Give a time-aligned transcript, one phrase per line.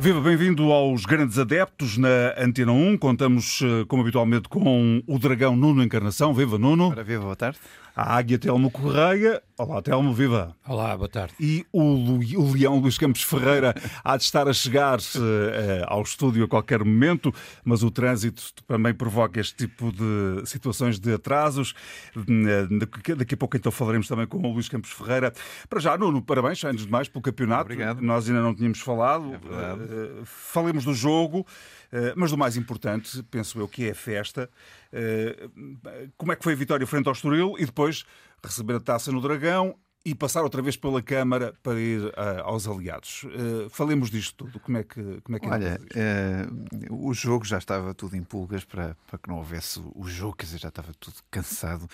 [0.00, 2.96] Viva, bem-vindo aos Grandes Adeptos na Antena 1.
[2.96, 6.32] Contamos, eh, como habitualmente, com o dragão Nuno Encarnação.
[6.32, 6.88] Viva, Nuno.
[6.88, 7.58] Ora, viva, boa tarde.
[8.00, 9.42] A águia Telmo Correia.
[9.58, 10.56] Olá, Telmo, viva.
[10.66, 11.34] Olá, boa tarde.
[11.38, 16.00] E o, Lu, o leão Luís Campos Ferreira há de estar a chegar uh, ao
[16.00, 17.30] estúdio a qualquer momento,
[17.62, 21.74] mas o trânsito também provoca este tipo de situações de atrasos.
[22.16, 22.78] Uh,
[23.16, 25.30] daqui a pouco então falaremos também com o Luís Campos Ferreira.
[25.68, 27.64] Para já, Nuno, parabéns, antes de mais, pelo campeonato.
[27.64, 28.00] Obrigado.
[28.00, 29.34] Nós ainda não tínhamos falado.
[29.34, 29.82] É verdade.
[29.82, 31.46] Uh, falemos do jogo.
[31.92, 34.48] Eh, mas do mais importante, penso eu, que é a festa.
[34.92, 35.48] Eh,
[36.16, 38.04] como é que foi a vitória frente ao Estoril e depois
[38.42, 42.12] receber a taça no Dragão e passar outra vez pela Câmara para ir uh,
[42.44, 43.24] aos aliados.
[43.24, 44.58] Uh, falemos disto tudo.
[44.58, 45.78] Como é que, como é que Olha,
[46.90, 50.36] uh, o jogo já estava tudo em pulgas para, para que não houvesse o jogo,
[50.36, 51.86] quer dizer, já estava tudo cansado.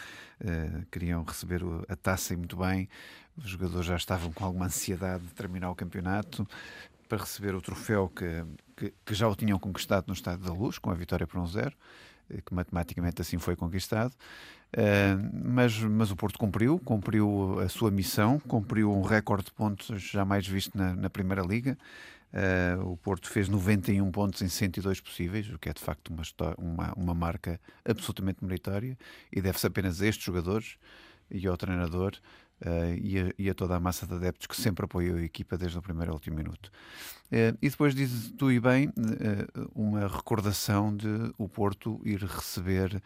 [0.93, 2.89] queriam receber a taça e muito bem.
[3.37, 6.47] Os jogadores já estavam com alguma ansiedade de terminar o campeonato
[7.09, 8.45] para receber o troféu que,
[8.77, 11.47] que, que, já o tinham conquistado no Estádio da Luz, com a vitória por um
[11.47, 11.75] zero,
[12.31, 14.13] eh, que matematicamente assim foi conquistado.
[14.75, 19.87] Uh, mas, mas o Porto cumpriu, cumpriu a sua missão, cumpriu um recorde de pontos
[20.03, 21.79] jamais visto na, na Primeira Liga.
[22.33, 26.23] Uh, o Porto fez 91 pontos em 102 possíveis, o que é de facto uma,
[26.59, 28.99] uma, uma marca absolutamente meritória
[29.33, 30.77] e deve-se apenas a estes jogadores
[31.31, 32.13] e ao treinador
[32.65, 35.59] Uh, e, a, e, a, toda a massa de adeptos que sempre apoiou a equipa
[35.59, 36.73] desde o primeiro ao último minuto.
[37.27, 43.03] Uh, e depois dizes tu e bem uh, uma recordação de o Porto ir receber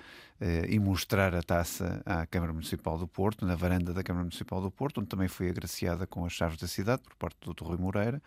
[0.70, 4.70] e mostrar a taça à Câmara Municipal do Porto, na varanda da Câmara Municipal do
[4.70, 7.64] Porto, onde também foi agraciada com as chaves da cidade por parte do Dr.
[7.64, 8.22] Rui Moreira.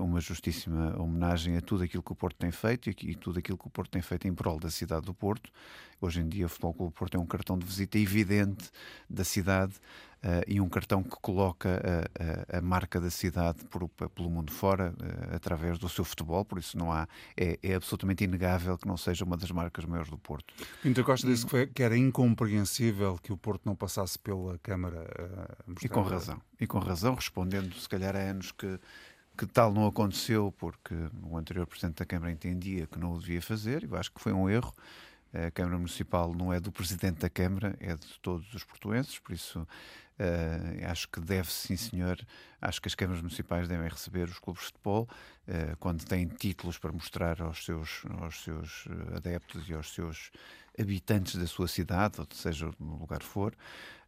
[0.00, 3.56] Uma justíssima homenagem a tudo aquilo que o Porto tem feito e, e, tudo aquilo
[3.56, 5.48] que o Porto tem feito em prol da cidade do Porto.
[6.00, 8.68] Hoje em dia, o Futebol Clube do Porto é um cartão de visita evidente
[9.08, 9.74] da cidade
[10.24, 14.52] uh, e um cartão que coloca a, a, a marca da cidade por, pelo mundo
[14.52, 16.44] fora uh, através do seu futebol.
[16.44, 20.10] Por isso, não há é, é, absolutamente inegável que não seja uma das marcas maiores
[20.10, 20.54] do Porto.
[20.82, 25.06] Pinto Costa disse que, foi, que, era incompreensível que o Porto não passasse pela Câmara.
[25.82, 26.40] e com razão.
[26.60, 28.78] E com razão, respondendo, se calhar, há anos que
[29.36, 33.42] que tal não aconteceu porque o anterior Presidente da Câmara entendia que não o devia
[33.42, 34.72] fazer, e eu acho que foi um erro.
[35.46, 39.34] A Câmara Municipal não é do Presidente da Câmara, é de todos os portuenses, por
[39.34, 42.18] isso uh, acho que deve, sim senhor,
[42.60, 45.06] acho que as câmaras municipais devem receber os clubes de futebol
[45.46, 50.30] uh, quando têm títulos para mostrar aos seus, aos seus adeptos e aos seus
[50.78, 53.54] habitantes da sua cidade, ou seja, no lugar for.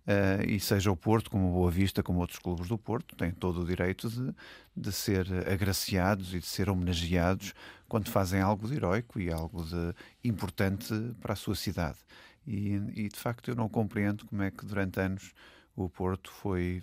[0.06, 3.60] Uh, e seja o Porto, como Boa Vista, como outros clubes do Porto, têm todo
[3.60, 4.34] o direito de,
[4.74, 7.52] de ser agraciados e de ser homenageados
[7.88, 11.98] quando fazem algo de heroico e algo de importante para a sua cidade.
[12.46, 15.34] E, e de facto eu não compreendo como é que durante anos
[15.78, 16.82] o Porto foi,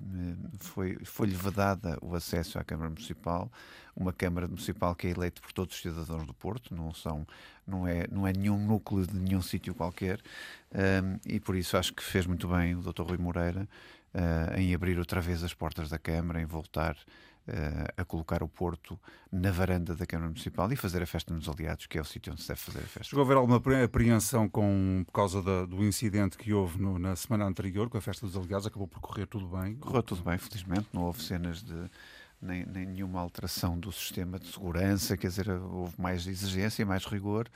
[0.59, 3.51] foi, foi-lhe vedada o acesso à Câmara Municipal,
[3.93, 7.27] uma Câmara Municipal que é eleita por todos os cidadãos do Porto, não, são,
[7.67, 10.22] não, é, não é nenhum núcleo de nenhum sítio qualquer,
[10.73, 13.01] um, e por isso acho que fez muito bem o Dr.
[13.01, 13.67] Rui Moreira
[14.13, 16.95] uh, em abrir outra vez as portas da Câmara, em voltar
[17.95, 19.00] a colocar o Porto
[19.31, 22.31] na varanda da Câmara Municipal e fazer a festa nos aliados, que é o sítio
[22.31, 23.03] onde se deve fazer a festa.
[23.03, 27.16] Chegou a haver alguma apreensão com, por causa da, do incidente que houve no, na
[27.16, 28.66] semana anterior com a festa dos aliados?
[28.66, 29.75] Acabou por correr tudo bem?
[29.75, 30.88] Correu tudo bem, felizmente.
[30.91, 31.89] Não houve cenas de.
[32.41, 37.05] Nem, nem nenhuma alteração do sistema de segurança, quer dizer, houve mais exigência e mais
[37.05, 37.50] rigor.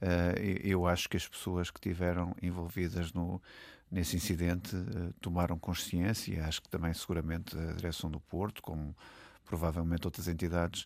[0.00, 3.42] Uh, eu acho que as pessoas que tiveram envolvidas no,
[3.90, 8.94] nesse incidente uh, tomaram consciência e acho que também seguramente a direção do Porto, como
[9.48, 10.82] provavelmente outras entidades,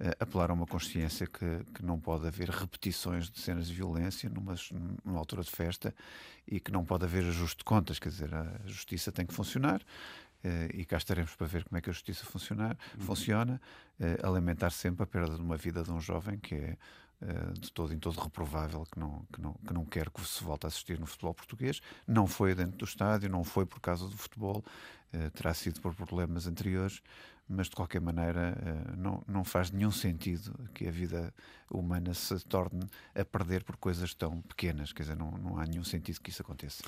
[0.00, 4.30] uh, apelaram a uma consciência que, que não pode haver repetições de cenas de violência
[4.30, 4.54] numa,
[5.04, 5.94] numa altura de festa
[6.48, 9.82] e que não pode haver ajuste de contas, quer dizer, a justiça tem que funcionar
[10.46, 13.04] Uh, e cá estaremos para ver como é que a justiça funcionar, uhum.
[13.04, 13.60] funciona,
[13.98, 16.76] uh, a lamentar sempre a perda de uma vida de um jovem que é
[17.58, 20.66] de todo em todo reprovável, que não, que, não, que não quer que se volte
[20.66, 21.80] a assistir no futebol português.
[22.06, 24.62] Não foi dentro do estádio, não foi por causa do futebol,
[25.32, 27.00] terá sido por problemas anteriores,
[27.48, 31.32] mas de qualquer maneira eh, não, não faz nenhum sentido que a vida
[31.70, 32.84] humana se torne
[33.14, 36.42] a perder por coisas tão pequenas, quer dizer, não, não há nenhum sentido que isso
[36.42, 36.82] aconteça.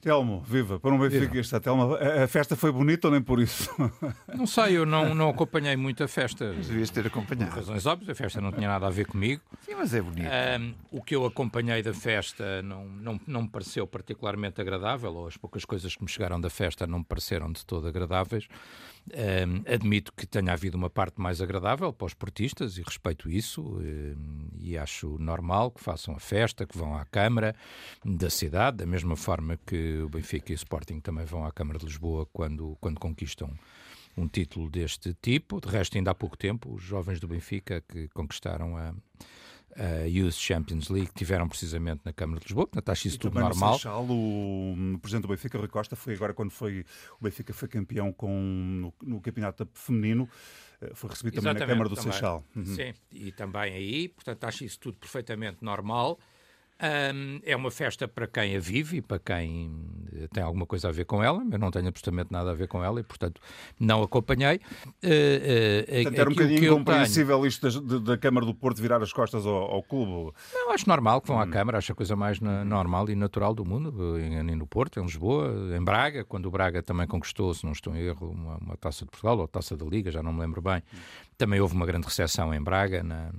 [0.00, 3.68] Telmo, viva, para um Benfica está Telmo, a festa foi bonita ou nem por isso?
[4.34, 6.54] Não sei, eu não, não acompanhei muito a festa.
[6.54, 7.50] Devias ter acompanhado.
[7.50, 9.42] Por razões óbvias, a festa não tinha nada a ver comigo.
[9.60, 10.26] Sim, mas é bonito.
[10.26, 15.26] Um, o que eu acompanhei da festa não, não, não me pareceu particularmente agradável, ou
[15.26, 18.48] as poucas coisas que me chegaram da festa não me pareceram de todo agradáveis.
[19.66, 23.80] Admito que tenha havido uma parte mais agradável para os portistas e respeito isso
[24.58, 27.54] e acho normal que façam a festa, que vão à Câmara
[28.04, 31.78] da cidade, da mesma forma que o Benfica e o Sporting também vão à Câmara
[31.78, 33.50] de Lisboa quando, quando conquistam
[34.16, 35.60] um título deste tipo.
[35.60, 38.94] De resto, ainda há pouco tempo, os jovens do Benfica que conquistaram a,
[39.76, 43.38] a Youth Champions League tiveram precisamente na Câmara de Lisboa, portanto acho isso e tudo
[43.38, 43.74] normal.
[43.74, 46.84] Seixal, o, o presidente do Benfica, Rui Costa, foi agora quando foi
[47.20, 50.28] o Benfica foi campeão com, no, no campeonato feminino,
[50.80, 52.12] eh, foi recebido também Exatamente, na Câmara do também.
[52.12, 52.44] Seixal.
[52.54, 52.64] Uhum.
[52.64, 56.18] Sim, e também aí, portanto acho isso tudo perfeitamente normal.
[56.82, 59.70] Um, é uma festa para quem a vive e para quem
[60.32, 61.42] tem alguma coisa a ver com ela.
[61.50, 63.40] Eu não tenho absolutamente nada a ver com ela e, portanto,
[63.78, 64.56] não acompanhei.
[64.56, 67.46] Uh, uh, portanto, era um bocadinho compreensível tenho...
[67.46, 70.34] isto da, da, Câmara do Porto virar as costas ao, ao clube?
[70.54, 71.40] Não, acho normal que vão hum.
[71.40, 74.98] à Câmara, acho a coisa mais na, normal e natural do mundo, em, no Porto,
[75.00, 78.56] em Lisboa, em Braga, quando o Braga também conquistou, se não estou em erro, uma,
[78.56, 80.82] uma taça de Portugal ou taça da Liga, já não me lembro bem.
[81.40, 83.30] Também houve uma grande recepção em Braga, na,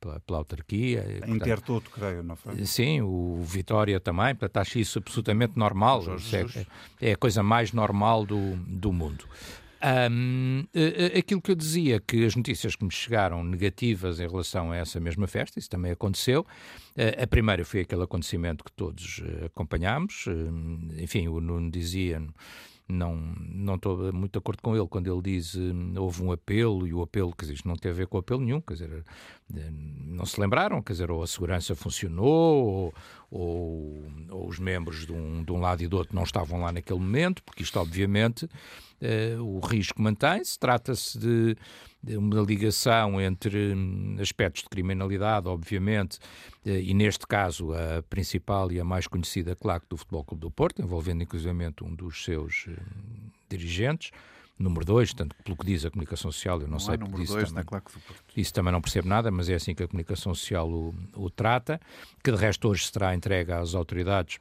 [0.00, 1.22] pela, pela autarquia.
[1.24, 2.66] Em Intertoto, creio, não foi?
[2.66, 6.02] Sim, o Vitória também, portanto acho isso absolutamente normal.
[7.00, 9.24] É, é, a coisa mais normal do, do mundo.
[10.10, 10.64] Um,
[11.16, 14.98] aquilo que eu dizia, que as notícias que me chegaram negativas em relação a essa
[14.98, 16.44] mesma festa, isso também aconteceu.
[17.22, 20.24] A primeira foi aquele acontecimento que todos eh, acompanhámos.
[20.98, 22.20] Enfim, o Nuno dizia
[22.88, 24.86] não, não estou muito de acordo com ele.
[24.86, 27.94] Quando ele diz hum, houve um apelo e o apelo, quer dizer, não tem a
[27.94, 29.04] ver com apelo nenhum, quer dizer,
[29.56, 29.70] eh,
[30.06, 32.94] não se lembraram, quer dizer, ou a segurança funcionou, ou,
[33.30, 36.72] ou, ou os membros de um, de um lado e do outro não estavam lá
[36.72, 41.56] naquele momento, porque isto, obviamente, uh, o risco mantém-se, trata-se de
[42.08, 46.18] uma ligação entre hum, aspectos de criminalidade, obviamente,
[46.64, 50.50] eh, e neste caso a principal e a mais conhecida claque do Futebol Clube do
[50.50, 52.74] Porto, envolvendo inclusivamente um dos seus hum,
[53.48, 54.10] dirigentes,
[54.58, 57.32] número 2, tanto pelo que diz a comunicação social, eu não, não sei número isso
[57.32, 58.22] dois também, na claque do Porto.
[58.36, 61.80] Isso também não percebo nada, mas é assim que a comunicação social o, o trata,
[62.22, 64.38] que de resto hoje será entregue às autoridades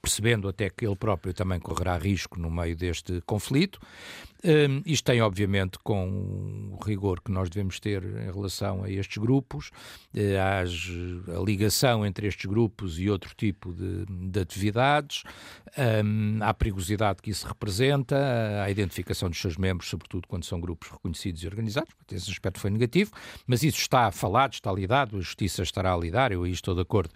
[0.00, 3.80] percebendo até que ele próprio também correrá risco no meio deste conflito.
[4.44, 9.16] Um, isto tem, obviamente, com o rigor que nós devemos ter em relação a estes
[9.16, 9.70] grupos,
[10.14, 15.22] uh, a ligação entre estes grupos e outro tipo de, de atividades,
[16.04, 20.90] um, à perigosidade que isso representa, à identificação dos seus membros, sobretudo quando são grupos
[20.90, 21.94] reconhecidos e organizados.
[22.12, 23.12] Esse aspecto foi negativo,
[23.46, 26.82] mas isso está falado, está lidado, a Justiça estará a lidar, eu aí estou de
[26.82, 27.14] acordo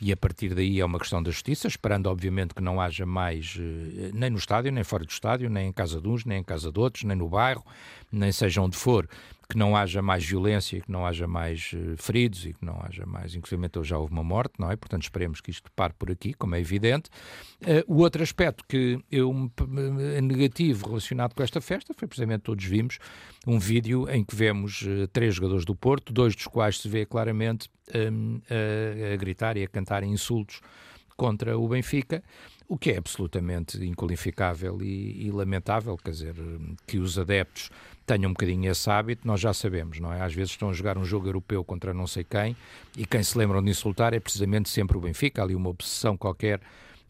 [0.00, 3.56] e a partir daí é uma questão da justiça, esperando obviamente que não haja mais,
[3.58, 6.44] eh, nem no estádio, nem fora do estádio, nem em casa de uns, nem em
[6.44, 7.64] casa de outros, nem no bairro,
[8.10, 9.08] nem seja onde for,
[9.48, 13.06] que não haja mais violência, que não haja mais uh, feridos e que não haja
[13.06, 14.76] mais, inclusive já houve uma morte, não é?
[14.76, 17.08] Portanto, esperemos que isto pare por aqui, como é evidente.
[17.62, 19.50] Uh, o outro aspecto que eu
[20.16, 22.98] é negativo relacionado com esta festa foi precisamente todos vimos
[23.46, 27.06] um vídeo em que vemos uh, três jogadores do Porto, dois dos quais se vê
[27.06, 30.60] claramente um, a, a gritar e a cantar insultos
[31.16, 32.22] contra o Benfica
[32.68, 36.34] o que é absolutamente inqualificável e, e, lamentável, quer dizer,
[36.86, 37.70] que os adeptos
[38.04, 40.20] tenham um bocadinho esse hábito, nós já sabemos, não é?
[40.20, 42.54] Às vezes estão a jogar um jogo europeu contra não sei quem
[42.96, 46.60] e quem se lembram de insultar é precisamente sempre o Benfica, ali uma obsessão qualquer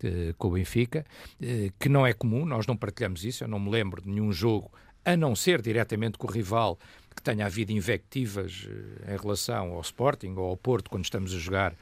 [0.03, 1.05] eh, com o Benfica,
[1.43, 4.33] eh, que não é comum, nós não partilhamos isso, eu não me lembro de nenhum
[4.33, 4.71] jogo,
[5.05, 6.79] a não ser diretamente com o rival,
[7.15, 11.39] que tenha havido invectivas eh, em relação ao Sporting ou ao Porto quando estamos a
[11.39, 11.75] jogar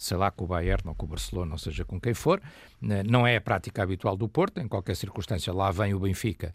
[0.00, 2.40] sei lá, com o Bayern ou com o Barcelona, ou seja, com quem for.
[2.80, 6.50] Né, não é a prática habitual do Porto, em qualquer circunstância lá vem o Benfica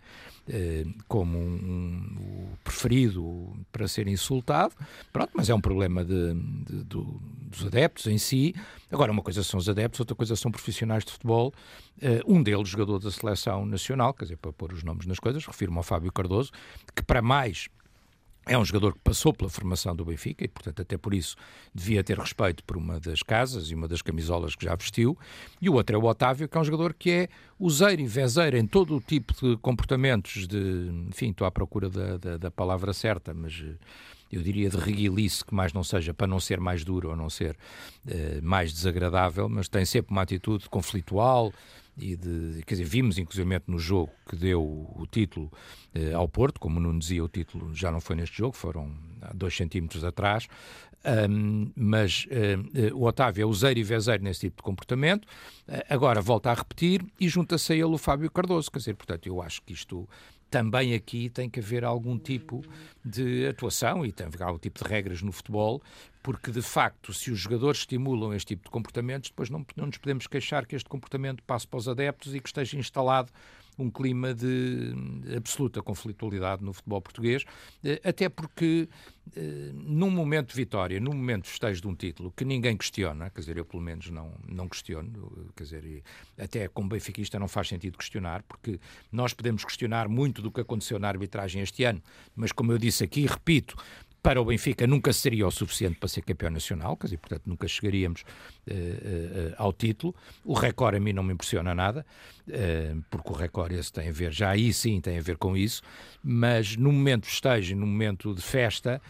[0.50, 4.74] eh, como um, um, preferido para ser insultado.
[5.14, 8.56] Pronto, mas é um problema de, de, do, dos adeptos em si.
[8.92, 11.54] Agora, uma coisa são os adeptos, outra coisa são profissionais de futebol.
[12.02, 15.46] Eh, um deles, jogador da seleção nacional, quer dizer, para pôr os nomes nas coisas,
[15.46, 16.52] refiro-me ao Fábio Cardoso,
[16.96, 17.70] que para mais
[18.46, 21.36] é um jogador que passou pela formação do Benfica e, portanto, até por isso
[21.74, 25.18] devia ter respeito por uma das casas e uma das camisolas que já vestiu.
[25.62, 28.58] E o outro é o Otávio, que é um jogador que é useiro e vezeiro
[28.58, 30.90] em todo o tipo de comportamentos de...
[31.10, 33.76] Enfim, estou à procura da, da, da palavra certa, mas eh,
[34.32, 37.30] eu diria de reguilice, que mais não seja para não ser mais duro ou não
[37.30, 37.56] ser
[38.06, 41.54] uh, mais desagradável, mas tem sempre uma atitude conflitual,
[41.98, 45.52] e de, quer dizer, vimos inclusive no jogo que deu o título
[45.94, 48.92] eh, ao Porto, como não dizia, o título já não foi neste jogo, foram
[49.34, 50.48] dois centímetros atrás,
[51.30, 56.20] um, mas uh, o Otávio é useiro e vezeiro nesse tipo de comportamento, uh, agora
[56.20, 59.62] volta a repetir e junta-se a ele o Fábio Cardoso, quer dizer, portanto, eu acho
[59.62, 60.10] que isto
[60.50, 62.64] também aqui tem que haver algum tipo
[63.04, 65.82] de atuação e tem que haver algum tipo de regras no futebol,
[66.26, 70.00] porque de facto, se os jogadores estimulam este tipo de comportamentos, depois não, não nos
[70.00, 73.32] podemos queixar que este comportamento passe para os adeptos e que esteja instalado
[73.78, 74.92] um clima de
[75.38, 77.46] absoluta conflitualidade no futebol português,
[77.84, 78.90] eh, até porque
[79.36, 83.30] eh, num momento de vitória, num momento de festejo de um título que ninguém questiona,
[83.30, 86.04] quer dizer, eu pelo menos não, não questiono, quer dizer,
[86.40, 88.80] até como benfiquista não faz sentido questionar, porque
[89.12, 92.02] nós podemos questionar muito do que aconteceu na arbitragem este ano,
[92.36, 93.76] mas como eu disse aqui, repito,
[94.26, 97.68] para o Benfica nunca seria o suficiente para ser campeão nacional, quer dizer, portanto nunca
[97.68, 98.24] chegaríamos
[99.58, 100.16] ao título.
[100.44, 102.06] O recorde a mim não me impressiona nada,
[102.48, 105.56] uh, porque o recorde esse tem a ver, já aí sim tem a ver com
[105.56, 105.82] isso,
[106.24, 109.02] mas no momento de festejo, no momento de festa,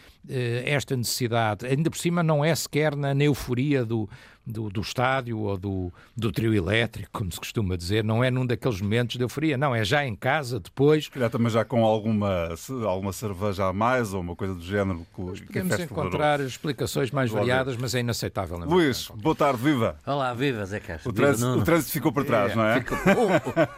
[0.64, 4.08] esta necessidade, ainda por cima não é sequer na euforia do,
[4.46, 8.46] do, do estádio ou do, do trio elétrico, como se costuma dizer, não é num
[8.46, 11.10] daqueles momentos de euforia, não, é já em casa, depois.
[11.14, 12.54] Já também já com alguma,
[12.86, 15.04] alguma cerveja a mais ou uma coisa do género.
[15.14, 18.58] Que, podemos encontrar explicações mais variadas, mas é inaceitável.
[18.58, 19.96] Luís, boa tarde, viva.
[20.06, 21.10] Olá, viva, Zé Castro.
[21.10, 22.80] O, trânsito, o trânsito ficou para trás, é, não é?
[22.80, 22.98] Ficou...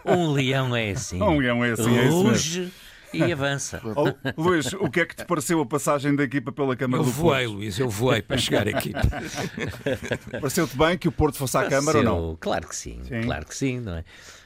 [0.06, 1.20] Um, um, leão é assim.
[1.20, 2.72] Um leão é assim, é Ruge
[3.12, 3.80] e avança.
[3.84, 7.06] Oh, Luís, o que é que te pareceu a passagem da equipa pela Câmara eu
[7.06, 7.56] do voei, Porto?
[7.56, 8.92] Luís, eu voei para chegar aqui.
[10.40, 12.36] Pareceu-te bem que o Porto fosse à Câmara ou não?
[12.40, 14.04] Claro que sim, sim, claro que sim, não é?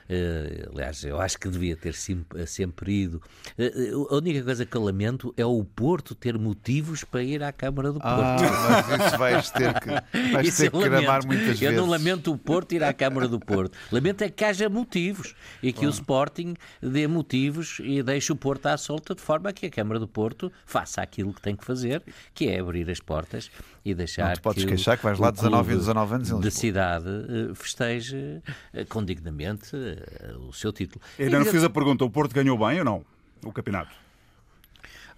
[0.09, 3.23] Uh, aliás, eu acho que devia ter sempre, ido.
[3.59, 7.53] Uh, a única coisa que eu lamento é o Porto ter motivos para ir à
[7.53, 8.45] Câmara do Porto.
[8.45, 9.89] Ah, mas isso vais ter que,
[10.33, 11.63] vais ter que gramar muitas vezes.
[11.63, 13.77] Eu não lamento o Porto ir à Câmara do Porto.
[13.91, 18.67] Lamento é que haja motivos e que o Sporting dê motivos e deixe o Porto
[18.67, 22.03] à solta de forma que a Câmara do Porto faça aquilo que tem que fazer,
[22.35, 23.51] que é abrir as portas
[23.85, 26.51] e deixar não te podes que queixar que vais lá 19 e 19 anos de
[26.51, 28.41] cidade eh, festeje
[28.73, 31.05] eh, com dignamente eh, o seu título.
[31.19, 33.05] Eu ainda não fiz a pergunta, o Porto ganhou bem ou não
[33.45, 33.91] o campeonato?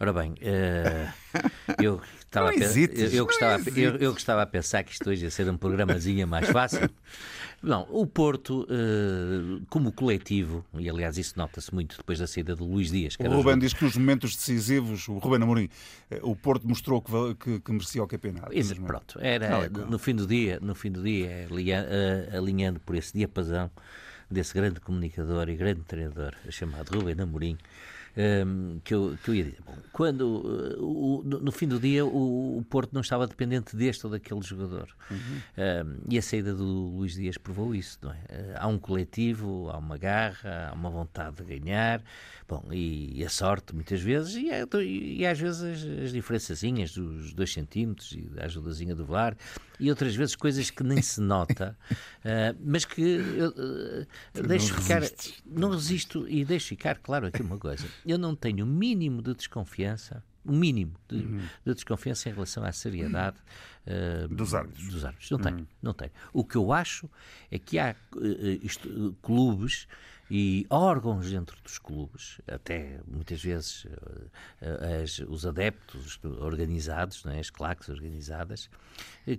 [0.00, 4.92] Ora bem, uh, eu, estava a, eu, eu, gostava, eu, eu, gostava a pensar que
[4.92, 6.90] isto hoje ia ser um programazinho mais fácil.
[7.64, 12.62] Não, o Porto, uh, como coletivo, e aliás isso nota-se muito depois da saída de
[12.62, 13.16] Luís Dias.
[13.18, 15.68] o Ruben diz que nos momentos decisivos, o Ruben Amorim,
[16.10, 18.52] eh, o Porto mostrou que, que, que merecia o campeonato.
[18.52, 21.48] Isso, pronto, era não, no fim do dia, no fim do dia,
[22.32, 23.70] alinhando por esse diapasão
[24.30, 27.56] desse grande comunicador e grande treinador chamado Ruben Amorim,
[28.16, 29.58] um, que, eu, que eu ia dizer.
[29.64, 34.06] Bom, quando, uh, o, no, fim do dia, o, o, Porto não estava dependente deste
[34.06, 34.88] ou daquele jogador.
[35.10, 35.18] Uhum.
[35.18, 38.14] Um, e a saída do Luís Dias provou isso, não é?
[38.14, 42.02] Uh, há um coletivo, há uma garra, há uma vontade de ganhar,
[42.48, 44.48] bom, e, e a sorte, muitas vezes, e,
[44.82, 49.36] e, e às vezes as, as diferençazinhas dos dois centímetros e a ajudazinha do VAR,
[49.78, 55.02] e outras vezes coisas que nem se nota, uh, mas que eu deixo não ficar.
[55.46, 59.34] Não resisto e deixo ficar claro aqui uma coisa eu não tenho o mínimo de
[59.34, 61.40] desconfiança, o mínimo de, uhum.
[61.64, 63.36] de desconfiança em relação à seriedade
[63.86, 64.88] uh, dos árbitros.
[64.88, 65.30] Dos árbitros.
[65.30, 65.66] Não tenho, uhum.
[65.82, 66.10] não tenho.
[66.32, 67.08] O que eu acho
[67.50, 68.20] é que há uh,
[68.62, 69.88] isto, clubes
[70.30, 73.86] e órgãos dentro dos clubes, até muitas vezes
[75.02, 78.70] as, os adeptos organizados, né, as claques organizadas,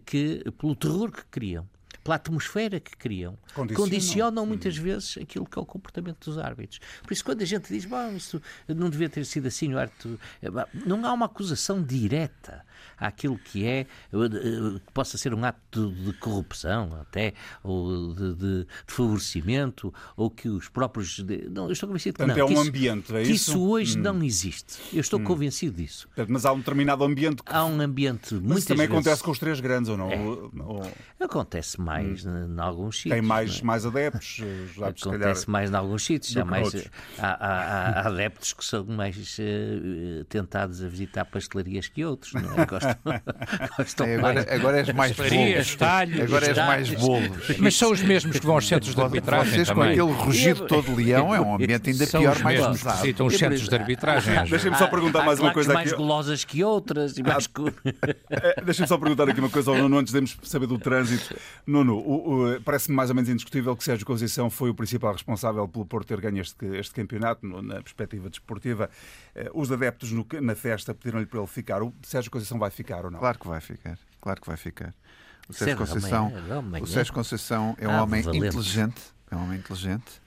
[0.06, 1.68] que pelo terror que criam
[2.06, 4.84] pela atmosfera que criam, condicionam, condicionam muitas hum.
[4.84, 6.80] vezes aquilo que é o comportamento dos árbitros.
[7.02, 10.20] Por isso, quando a gente diz, bom, isso não devia ter sido assim, o árbitro,
[10.40, 10.50] eh,
[10.86, 12.64] não há uma acusação direta
[12.96, 13.88] àquilo que é, eh,
[14.86, 17.34] que possa ser um ato de corrupção, até,
[17.64, 21.26] ou de, de, de favorecimento, ou que os próprios.
[21.50, 22.48] Não, eu estou convencido que Portanto, não.
[22.48, 23.52] é um isso, ambiente, é que isso?
[23.52, 24.04] isso hoje hum.
[24.04, 24.76] não existe.
[24.94, 25.24] Eu estou hum.
[25.24, 26.08] convencido disso.
[26.30, 27.52] Mas há um determinado ambiente que.
[27.52, 28.50] Há um ambiente muito.
[28.50, 28.96] Mas isso também vezes...
[28.96, 30.12] acontece com os três grandes, ou não?
[30.12, 30.20] É.
[30.20, 30.92] Ou...
[31.20, 32.56] Acontece mais hum.
[32.56, 33.14] em alguns sítios.
[33.14, 33.64] Tem mais, é?
[33.64, 34.42] mais adeptos.
[34.76, 36.36] Já, Acontece mais em alguns sítios.
[36.38, 42.04] Há, mais, há, há, há, adeptos que são mais uh, tentados a visitar pastelarias que
[42.04, 42.34] outros.
[42.34, 42.66] Não é?
[42.66, 42.96] Gostam,
[43.78, 44.48] gostam é, agora, mais.
[44.48, 45.76] agora és mais bolos.
[45.76, 47.58] Talhos, agora és mais bolos.
[47.60, 49.54] Mas são os mesmos que vão aos centros de arbitragem.
[49.54, 49.96] Vocês também.
[49.96, 53.26] com aquele rugido todo leão é um ambiente ainda são pior, mais mesmos que visitam
[53.28, 54.46] os centros de arbitragem.
[54.50, 55.98] Deixem-me só perguntar mais uma coisa mais aqui.
[55.98, 57.18] mais golosas que outras.
[57.20, 57.50] Mais...
[58.64, 61.36] Deixem-me só perguntar aqui uma coisa ao Nuno antes de saber do trânsito.
[61.66, 61.85] Nuno,
[62.64, 66.22] parece-me mais ou menos indiscutível que Sérgio Conceição foi o principal responsável pelo Porto ter
[66.22, 68.90] ganho este, este campeonato, na perspectiva desportiva.
[69.34, 71.84] Eh, os adeptos no, na festa pediram-lhe para ele ficar.
[71.84, 73.20] O Sérgio Conceição vai ficar ou não?
[73.20, 73.98] Claro que vai ficar.
[74.22, 74.94] Claro que vai ficar.
[75.48, 76.32] O Sérgio Conceição,
[76.82, 79.02] o Sérgio Conceição é um homem inteligente.
[79.30, 80.25] É um homem inteligente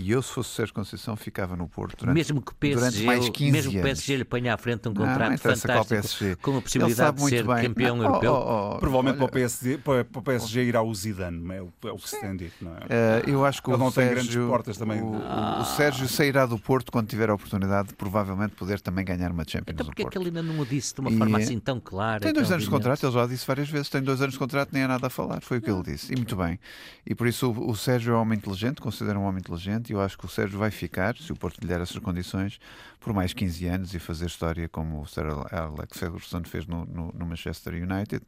[0.00, 3.28] e eu, se fosse Sérgio Conceição, ficava no Porto durante, mesmo que PSG, durante mais
[3.28, 6.62] 15 mesmo que o PSG lhe ponha à frente um contrato não, fantástico com a
[6.62, 7.62] possibilidade de ser bem.
[7.64, 8.32] campeão não, europeu.
[8.32, 11.60] Oh, oh, oh, Provavelmente olha, para, o PSG, para, o PSG irá o Zidane, é
[11.60, 12.64] o, é o que se tem dito.
[12.64, 12.78] Não é?
[13.26, 15.02] Uh, eu acho que Ele o não Sérgio, tem grandes portas também.
[15.02, 19.30] O, o, Sérgio sairá do Porto quando tiver a oportunidade de provavelmente poder também ganhar
[19.30, 21.38] uma Champions Então porque é que ele ainda não o disse de uma e forma
[21.38, 22.20] assim tão clara?
[22.20, 24.70] Tem dois anos de contrato, ele já disse várias vezes, tem dois anos de contrato,
[24.72, 26.10] nem há nada a falar, foi o que ele disse.
[26.12, 26.58] E muito bem.
[27.04, 29.92] E por isso o, o Sérgio é um homem inteligente, considera um homem inteligente e
[29.92, 32.60] eu acho que o Sérgio vai ficar, se o Porto lhe der essas condições,
[33.00, 37.12] por mais 15 anos e fazer história como o Sir Alex Ferguson fez no, no,
[37.12, 38.24] no Manchester United,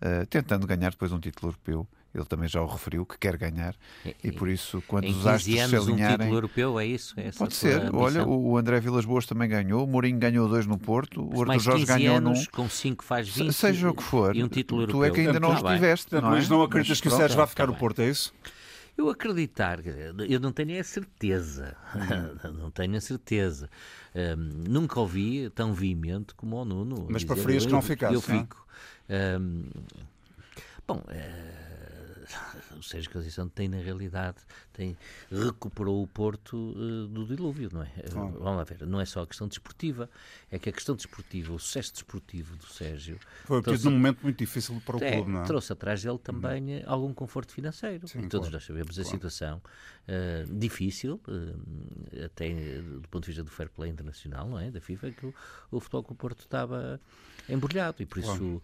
[0.00, 1.86] uh, tentando ganhar depois um título europeu.
[2.14, 5.58] Ele também já o referiu que quer ganhar e, e por isso quando os astros
[5.58, 7.94] anos, se alinharem um título europeu é isso é pode ser.
[7.94, 11.58] olha o André Vilas Boas também ganhou o Mourinho ganhou dois no Porto o Arthur
[11.58, 14.86] Jorge ganhou anos, num com cinco faz 20 seja o que for e um título
[14.86, 15.04] tu europeu.
[15.04, 16.48] é que ainda não tá estiveste não mas é?
[16.50, 18.34] não acreditas mas, que o Sérgio vai ficar no Porto é isso
[18.96, 21.76] eu acreditar, eu não tenho a certeza,
[22.58, 23.68] não tenho a certeza.
[24.14, 24.36] Um,
[24.68, 27.06] nunca ouvi tão veemente como o Nuno.
[27.08, 28.22] Mas dizer, preferias que não ficasse, Eu é?
[28.22, 28.66] fico.
[29.40, 29.64] Um,
[30.86, 34.38] bom, uh, o Sérgio Conceição tem, na realidade,
[34.72, 34.96] tem,
[35.30, 37.90] recuperou o Porto uh, do dilúvio, não é?
[38.14, 38.28] Oh.
[38.28, 40.08] Vamos lá ver, não é só a questão desportiva,
[40.50, 43.18] é que a questão desportiva, o sucesso desportivo do Sérgio.
[43.44, 45.44] Foi obtido num momento muito difícil para o é, clube, não é?
[45.44, 46.82] Trouxe atrás dele também hum.
[46.86, 48.06] algum conforto financeiro.
[48.08, 48.52] Sim, e todos claro.
[48.54, 49.16] nós sabemos a Claro.
[49.16, 49.62] situação
[50.08, 54.70] uh, difícil, uh, até do ponto de vista do fair play internacional, não é?
[54.70, 55.34] Da FIFA, que o,
[55.70, 57.00] o futebol com o Porto estava
[57.48, 58.62] embrulhado e por isso Claro.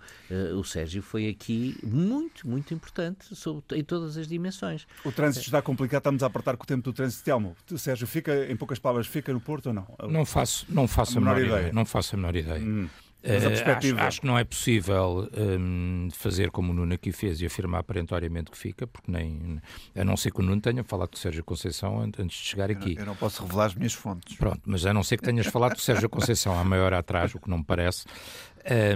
[0.54, 4.86] uh, o Sérgio foi aqui muito, muito importante sobre, em todas as dimensões.
[5.04, 7.24] O trânsito está complicado, estamos a apertar com o tempo do trânsito.
[7.24, 9.86] Telmo, Sérgio, fica, em poucas palavras, fica no Porto ou não?
[10.08, 11.72] Não faço, não faço a menor, ideia.
[11.72, 12.60] Não faço a menor ideia.
[12.60, 12.88] Hum.
[13.20, 17.10] Mas a perspectiva- acho, acho que não é possível hum, fazer como o Nuno aqui
[17.10, 19.60] fez e afirmar perentoriamente que fica, porque nem,
[19.96, 22.44] a não ser que o Nuno tenha falado com o Sérgio Conceição an- antes de
[22.44, 22.96] chegar Eu não, aqui.
[22.96, 25.72] eu não posso revelar as minhas fontes Pronto, mas a não ser que tenhas falado
[25.72, 28.04] com o Sérgio Conceição há meia hora atrás, o que não me parece,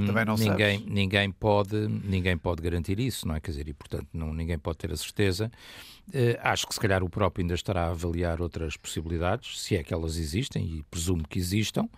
[0.07, 0.93] Também não ninguém, sabes.
[0.93, 3.41] ninguém, pode, ninguém pode garantir isso, não é?
[3.41, 5.51] Quer dizer, e portanto não, ninguém pode ter a certeza.
[6.13, 9.83] Eh, acho que se calhar o próprio ainda estará a avaliar outras possibilidades, se é
[9.83, 11.89] que elas existem, e presumo que existam.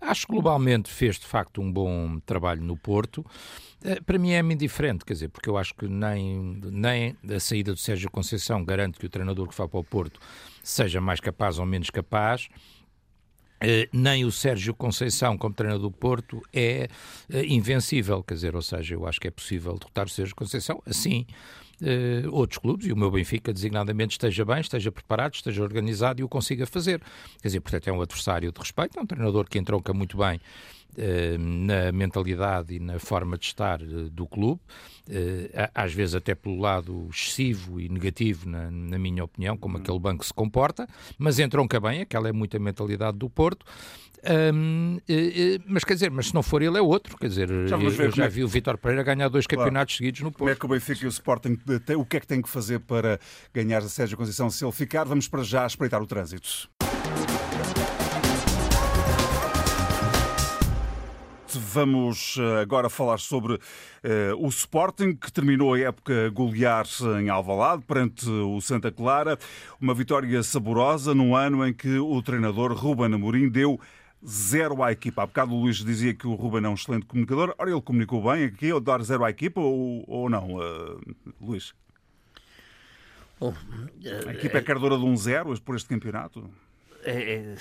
[0.00, 3.24] Acho que globalmente fez de facto um bom trabalho no Porto.
[3.84, 7.72] Eh, Para mim é-me indiferente, quer dizer, porque eu acho que nem, nem a saída
[7.72, 10.18] do Sérgio Conceição garante que o treinador que vai para o Porto
[10.62, 12.48] seja mais capaz ou menos capaz.
[13.62, 16.88] Eh, nem o Sérgio Conceição, como treinador do Porto, é
[17.30, 18.22] eh, invencível.
[18.22, 20.82] Quer dizer, ou seja, eu acho que é possível derrotar o Sérgio Conceição.
[20.86, 21.26] Assim,
[21.82, 26.24] eh, outros clubes, e o meu Benfica, designadamente, esteja bem, esteja preparado, esteja organizado e
[26.24, 27.00] o consiga fazer.
[27.42, 30.40] Quer dizer, portanto, é um adversário de respeito, é um treinador que entronca muito bem
[31.38, 34.60] na mentalidade e na forma de estar eh, do clube,
[35.08, 39.98] eh, às vezes até pelo lado excessivo e negativo, na, na minha opinião, como aquele
[39.98, 40.86] banco se comporta,
[41.18, 43.64] mas entronca bem, aquela é muito a mentalidade do Porto.
[44.52, 47.48] Hum, eh, eh, mas quer dizer, mas se não for ele é outro, quer dizer,
[47.66, 49.62] Já eu, já é vi o Vítor Pereira ganhar dois Claro.
[49.64, 50.60] campeonatos seguidos no Como é Porto.
[50.60, 51.58] que o Benfica e o Sporting
[51.96, 53.18] o que é que tem que fazer para
[53.54, 55.04] ganhar a Sérgio Conceição se ele ficar?
[55.04, 56.68] Vamos para já espreitar o trânsito.
[61.58, 63.58] Vamos eh, agora falar sobre
[64.02, 66.86] eh, o Sporting, que terminou a época golear
[67.20, 69.38] em Alvalade perante o Santa Clara.
[69.80, 73.80] Uma vitória saborosa num ano em que o treinador Ruben Amorim deu
[74.26, 75.22] zero à equipa.
[75.22, 77.54] Há bocado o Luís dizia que o Ruben é um excelente comunicador.
[77.58, 81.74] Ora, ele comunicou bem aqui, ao dar zero à equipa ou, ou não, eh, Luís?
[83.38, 83.54] Bom,
[84.26, 86.50] A equipa é cardora de um zero por este campeonato?
[87.02, 87.54] É, é,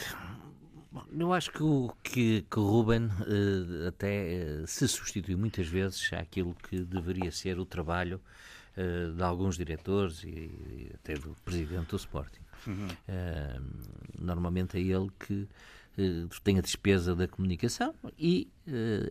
[0.91, 5.67] bom, eu acho que o, que, que o Ruben eh, até eh, se substitui muitas
[5.67, 8.21] vezes àquilo que deveria ser o trabalho
[8.75, 12.41] eh, de alguns diretores e, e até do presidente do Sporting.
[13.07, 13.59] Eh,
[14.19, 15.47] normalmente é ele que
[16.43, 18.47] tem a despesa da comunicação e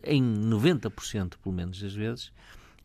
[0.03, 2.31] em 90% pelo menos das vezes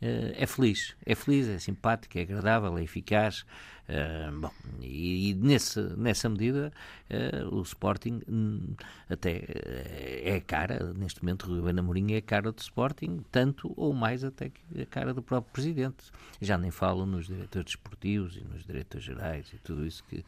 [0.01, 3.47] é feliz, é feliz, é simpático, é agradável, é eficaz.
[3.89, 6.73] Eh, bom, e, nesse, nessa medida
[7.11, 8.75] eh, o Sporting hum,
[9.09, 13.93] até eh, é cara, neste momento o Ruben Amorim é cara do Sporting, tanto ou
[13.93, 16.05] mais até que a cara do próprio Presidente.
[16.41, 20.25] Já nem falo nos diretores desportivos e nos diretores gerais e tudo isso que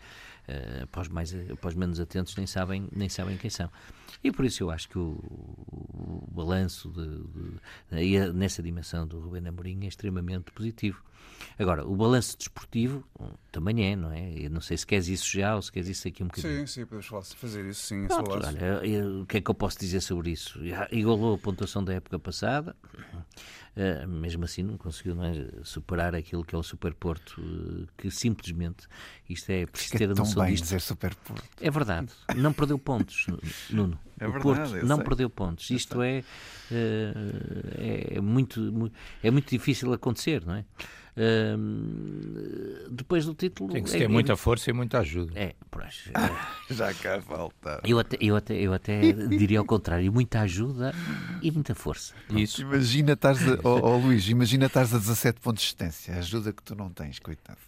[0.91, 1.33] para, os mais,
[1.77, 3.71] menos atentos nem sabem, nem sabem quem são.
[4.23, 5.19] E por isso eu acho que o,
[5.73, 7.09] o balanço de,
[7.99, 11.03] de- eh, nessa dimensão do Rubén Amorim é extremamente positivo.
[11.59, 14.33] Agora, o balanço desportivo hum, também é, não é?
[14.35, 16.61] Eu não sei se queres isso já ou se queres isso aqui um bocadinho.
[16.61, 18.07] Sim, sim, podemos falar- fazer isso, sim.
[18.07, 20.61] Pronto, olha, eu- o que é que eu posso dizer sobre isso?
[20.93, 22.77] Igualou a pontuação da época passada,
[23.77, 28.11] eh, mesmo assim não conseguiu não é, superar aquilo que é o Superporto, eh, que
[28.11, 28.87] simplesmente,
[29.29, 30.65] isto é, preciso Fica ter a noção bem disto.
[30.65, 31.45] dizer super Porto.
[31.61, 33.27] É verdade, não perdeu pontos,
[33.71, 33.99] Nuno.
[34.19, 35.05] É o verdade, Porto eu não sei.
[35.05, 35.71] perdeu pontos.
[35.71, 36.25] Isto é,
[36.73, 38.91] eh, é, muito, mu-
[39.23, 40.65] é muito difícil acontecer, não é?
[41.19, 41.57] Eh,
[42.91, 43.73] depois do título.
[43.73, 45.33] Tem que se é- ter é- muita força e muita ajuda.
[45.35, 46.11] É, pois,
[46.71, 47.81] Já cá falta.
[47.85, 50.95] eu até, eu até, eu até diria ao contrário, muita ajuda
[51.43, 52.15] e muita força.
[52.31, 52.61] Isso.
[52.63, 56.15] Imagina estares a, oh, oh, Luís, imagina estares a 17 pontos de distância.
[56.15, 57.59] A ajuda que tu não tens, coitado.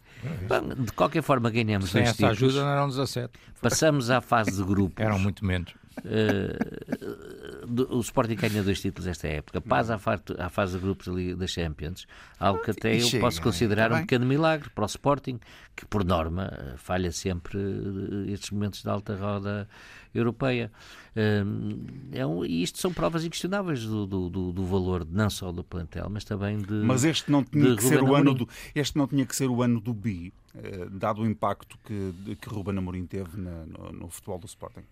[0.48, 2.54] Bom, de qualquer forma, ganhamos Sem dois essa títulos.
[2.56, 3.30] ajuda não eram 17.
[3.60, 5.04] Passamos à fase de grupos.
[5.04, 5.72] Eram muito menos.
[6.04, 9.60] Uh, o Sporting ganha dois títulos esta época.
[9.60, 12.06] Paz à, fa- à fase de grupos ali da Champions.
[12.38, 15.38] Algo que até eu posso considerar tá um pequeno milagre para o Sporting,
[15.76, 19.68] que por norma eh, falha sempre eh, estes momentos de alta roda
[20.14, 20.70] europeia.
[21.16, 25.50] Um, é um- e isto são provas inquestionáveis do, do- do- do valor não só
[25.52, 26.72] do plantel, mas também de.
[26.72, 29.62] Mas este não tinha que ser o ano do este não tinha que ser o
[29.62, 34.08] ano do bi, eh, dado o impacto que que Ruben Amorim teve na- no, no
[34.08, 34.84] futebol do Sporting.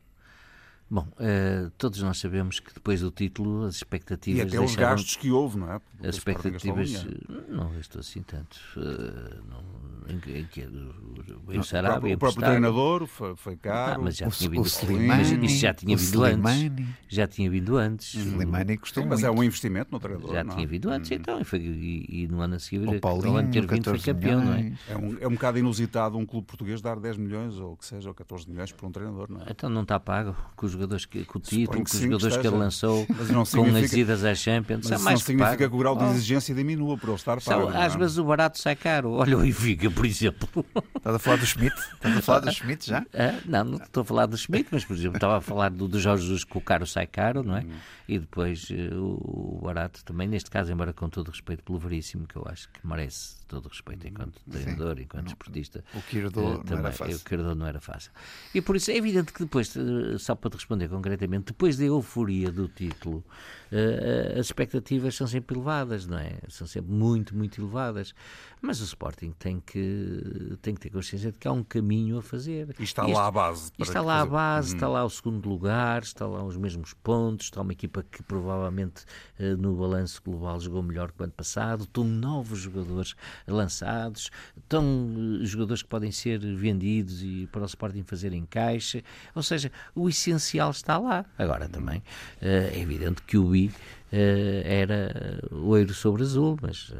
[0.88, 4.46] Bom, eh, todos nós sabemos que depois do título as E expectativas.
[4.46, 5.80] até os gastos que houve, não é?
[5.80, 7.06] Porque As o expectativas.
[7.48, 8.56] Não gastou assim tanto.
[8.76, 9.64] Eh, não,
[10.08, 12.16] em, em que o O Sarabia.
[12.16, 14.02] próprio, o treinador foi, foi Ah, caro.
[14.04, 14.66] mas já O- tinha o vindo.
[14.66, 16.36] Slimani, mas isso já tinha o vindo antes.
[16.54, 16.88] Slimani.
[17.08, 18.14] Já tinha vindo antes.
[18.14, 19.36] O Slimani custou Sim, mas muito.
[19.36, 20.32] é um investimento no treinador.
[20.32, 20.54] Já não é?
[20.54, 21.40] tinha vindo antes, então.
[21.40, 24.04] E, foi- e- e no ano a seguir, O Paulinho, ano ter vindo, foi 14
[24.04, 24.56] campeão, não é?
[24.62, 24.78] milhões.
[24.88, 27.84] É um, é um bocado inusitado um clube português dar 10 milhões ou o que
[27.84, 29.46] seja, ou 14 milhões por um treinador, não é?
[29.50, 32.42] Então não está pago os jogadores que, com o título, com que os jogadores que
[32.42, 34.82] que ele lançou, com as idas às Champions.
[34.84, 35.70] Mas é isso mais não que significa pago.
[35.70, 37.70] que o grau de exigência diminua por ele estar pago.
[37.70, 37.98] não às é?
[37.98, 39.12] vezes o barato sai caro.
[39.16, 40.48] Olha o Iviga, por exemplo.
[40.96, 41.76] Estás a falar do Schmidt?
[41.94, 43.06] Estás a falar do Schmidt já?
[43.14, 45.88] Ah, não, não estou a falar do Schmidt, mas por exemplo estava a falar do,
[45.88, 47.60] do Jorge Jesus que o caro sai caro, não é?
[47.60, 47.70] Hum.
[48.08, 51.78] E depois eh, o, o barato também, neste caso, embora com todo o respeito pelo
[51.78, 55.84] Veríssimo, que eu acho que merece todo respeito enquanto treinador, enquanto esportista.
[55.94, 57.16] O Kirdo eh, não também, era fácil.
[57.16, 58.10] O Kirdo não era fácil.
[58.54, 61.84] E por isso é evidente que depois, eh, só para te responder concretamente, depois da
[61.84, 63.24] euforia do título,
[63.72, 66.38] eh, as expectativas são sempre elevadas, não é?
[66.48, 68.14] São sempre muito, muito elevadas.
[68.60, 72.22] Mas o Sporting tem que, tem que ter consciência de que há um caminho a
[72.22, 72.74] fazer.
[72.78, 73.72] E está E lá este- a base.
[73.78, 77.46] está lá a fazer- base, está lá o segundo lugar, está lá os mesmos pontos,
[77.46, 79.04] está uma equipa que provavelmente
[79.58, 83.14] no balanço global jogou melhor que o ano passado, estão novos jogadores
[83.46, 84.84] lançados, estão
[85.42, 89.02] eh, jogadores que podem ser vendidos e para o Sporting fazer encaixe,
[89.34, 91.24] ou seja, o essencial está lá.
[91.38, 92.02] Agora também
[92.40, 93.70] eh, é evidente que o BI
[94.12, 96.92] eh, era oiro sobre azul, mas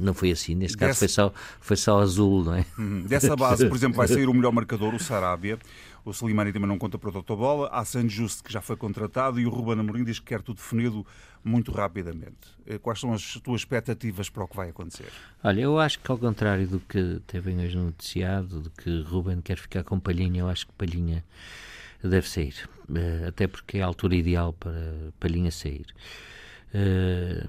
[0.00, 2.64] não foi assim, neste caso Desse- foi só, foi só azul, não é?
[2.78, 5.58] Hum, Dessa base, por exemplo, vai sair o melhor marcador, o Sarabia.
[6.04, 7.68] O Slimani também não conta para o Bola.
[7.70, 10.56] Há San Just, que já foi contratado, e o Ruben Amorim diz que quer tudo
[10.56, 11.04] definido
[11.44, 12.48] muito rapidamente.
[12.66, 15.08] Eh, Quais são as tuas expectativas para o que vai acontecer?
[15.42, 19.40] Olha, eu acho que ao contrário do que teve hoje no noticiado, de que Ruben
[19.40, 21.24] quer ficar com Palhinha, eu acho que Palhinha
[22.02, 22.68] deve sair.
[22.94, 24.72] Eh, até porque é a altura ideal para
[25.18, 25.86] Palhinha sair.
[26.72, 27.46] Eh,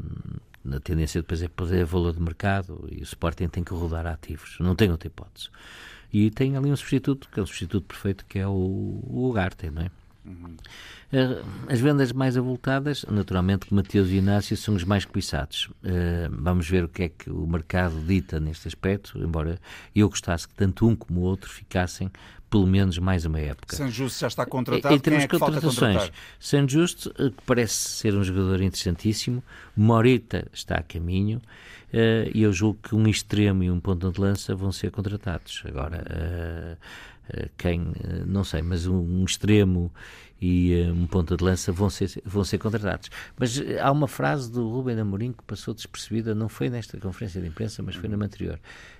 [0.71, 4.57] a tendência depois é perder valor de mercado e o Sporting tem que rodar ativos,
[4.59, 5.49] não tem outra hipótese.
[6.11, 9.69] E tem ali um substituto, que é o substituto perfeito, que é o, o Ugarte,
[9.69, 9.91] não é?
[11.11, 15.69] Eh, As vendas mais avultadas, naturalmente, que Mateus e Inácio são os mais cobiçados.
[15.83, 19.59] Eh, Vamos ver o que é que o mercado dita neste aspecto, embora
[19.95, 22.11] eu gostasse que tanto um como o outro ficassem
[22.49, 23.75] pelo menos mais uma época.
[23.75, 24.93] San Just já está contratado.
[24.95, 26.11] em termos é de contratações?
[26.39, 29.43] San Justo, eh, que parece ser um jogador interessantíssimo,
[29.75, 31.41] Morita está a caminho,
[31.91, 35.63] e eu julgo que um extremo e um ponto de lança vão ser contratados.
[35.65, 36.77] Agora, eh,
[37.57, 39.91] quem, eh, não sei, mas um, extremo
[40.41, 43.09] e eh, um ponta de lança vão ser, vão ser contratados.
[43.37, 47.41] Mas eh, há uma frase do Rubem Amorim que passou despercebida, não foi nesta conferência
[47.41, 48.59] de imprensa, mas foi numa anterior,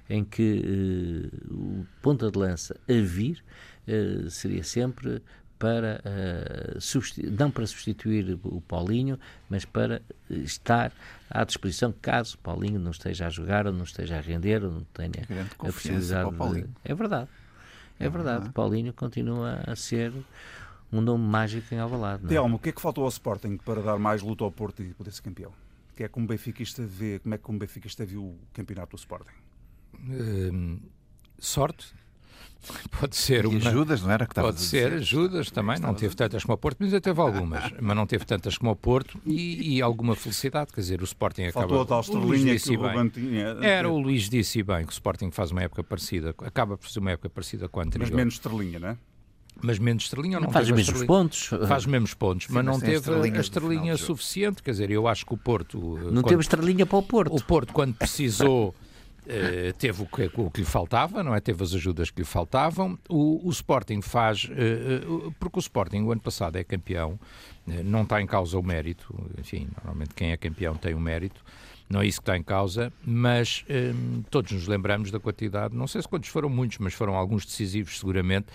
[0.10, 3.44] em que eh, o ponta de lança a vir
[3.88, 5.22] eh, seria sempre
[5.58, 10.92] para eh, substi- não para substituir o Paulinho, mas para eh, estar
[11.30, 14.72] à disposição caso o Paulinho não esteja a jogar ou não esteja a render ou
[14.72, 15.26] não tenha
[15.60, 16.38] a possibilidade de...
[16.86, 17.28] É verdade.
[18.00, 18.50] É, verdade.
[18.52, 20.14] Paulinho continua a ser
[20.92, 22.26] um nome mágico em Alvalade.
[22.26, 22.30] é?
[22.30, 24.94] Telmo, o que é que faltou ao Sporting para dar mais luta ao Porto e
[24.94, 25.52] poder ser campeão?
[25.96, 29.00] Que é que um benfiquista vê, como é que um benfiquista viu o campeonato do
[29.00, 29.36] Sporting?
[30.00, 30.80] Hum,
[31.38, 31.94] sorte.
[33.00, 33.58] Pode ser E uma.
[33.70, 34.96] ajudas, não era que estavas Pode a ser, dizer?
[35.02, 38.26] ajudas também, não teve tantas como o Porto, mas já teve algumas, mas não teve
[38.26, 41.68] tantas como o Porto e, e alguma felicidade, quer dizer, o Sporting acaba...
[41.68, 42.90] Faltou a tal o Luís estrelinha disse que o bem.
[42.92, 43.44] Ruben tinha.
[43.62, 47.00] Era, o Luís disse bem que o Sporting faz uma época parecida, acaba por fazer
[47.00, 48.08] uma época parecida com a anterior.
[48.08, 48.98] Mas menos estrelinha, não é?
[49.62, 51.08] Mas menos estrelinha ou não, Não faz os mesmos estrelinha?
[51.08, 51.46] pontos.
[51.68, 55.06] Faz os mesmos pontos, mas mas não teve estrelinha a estrelinha suficiente, quer dizer, eu
[55.08, 55.78] acho que o Porto...
[55.98, 57.36] eh, Não quando- teve estrelinha para o Porto.
[57.36, 58.74] o Porto, quando precisou,
[59.30, 61.40] eh, teve o que, o que lhe faltava, não é?
[61.40, 62.98] Teve as ajudas que lhe faltavam.
[63.08, 65.02] O, o Sporting faz, eh,
[65.40, 67.20] porque o Sporting, o ano passado, é campeão,
[67.86, 71.44] não está em causa o mérito, enfim, normalmente quem é campeão tem o mérito.
[71.90, 73.94] Não é isso que está em causa, mas eh,
[74.30, 77.98] todos nos lembramos da quantidade, não sei se quantos foram muitos, mas foram alguns decisivos
[77.98, 78.48] seguramente,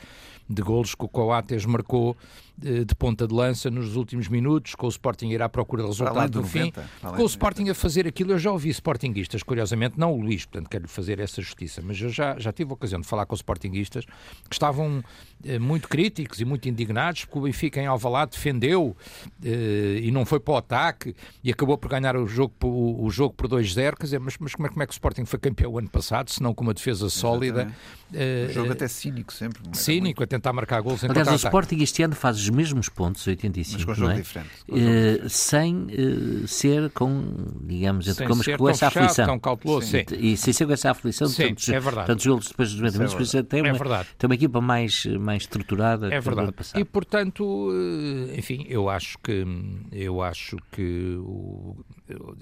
[0.49, 2.17] de golos que o Coates marcou
[2.57, 5.89] de, de, ponta de lança nos últimos minutos, com o Sporting ir à procura do
[5.89, 8.33] resultado no fim, com o Sporting a fazer aquilo.
[8.33, 12.09] Eu já ouvi Sportinguistas, curiosamente, não o Luís, portanto quero-lhe fazer essa justiça, mas eu
[12.09, 15.03] já, já tive a ocasião de falar com os Sportinguistas que estavam
[15.45, 18.97] eh, muito críticos e muito indignados porque o Benfica em Alvalade defendeu
[19.45, 23.11] eh, e não foi para o ataque e acabou por ganhar o jogo, o, o
[23.11, 23.97] jogo por 2-0.
[23.97, 25.89] Quer dizer, mas, mas como, é, como é que o Sporting foi campeão o ano
[25.89, 27.69] passado, se não com uma defesa sólida?
[28.13, 29.61] Eh, o jogo até cínico sempre.
[29.73, 30.23] Cínico, muito...
[30.23, 33.77] a tentar marcar gols em Aliás, o Sporting este ano faz os mesmos pontos, 85,
[33.77, 34.15] mas com jogo é?
[34.17, 34.51] diferente.
[34.69, 37.25] Uh, sem uh, ser com,
[37.63, 39.27] digamos, sem com, com essa fechado, aflição.
[39.27, 40.05] Tão cauteloso, sim.
[40.19, 42.07] E sem ser com essa aflição sim, tantos, é verdade.
[42.07, 44.09] tantos golos depois dos 90 minutos, é tem, uma, é verdade.
[44.19, 46.53] tem uma equipa mais, mais estruturada é que verdade.
[46.53, 46.81] passado.
[46.81, 49.45] E portanto, eh, enfim, eu acho que
[49.93, 51.77] eu acho que o,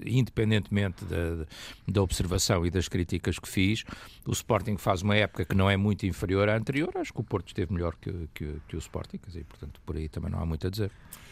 [0.05, 1.45] independentemente da,
[1.87, 3.83] da observação e das críticas que fiz,
[4.25, 6.91] o Sporting faz uma época que não é muito inferior à anterior.
[6.95, 9.97] Acho que o Porto esteve melhor que, que, que o Sporting, quer dizer, portanto, por
[9.97, 10.91] aí também não há muito a dizer.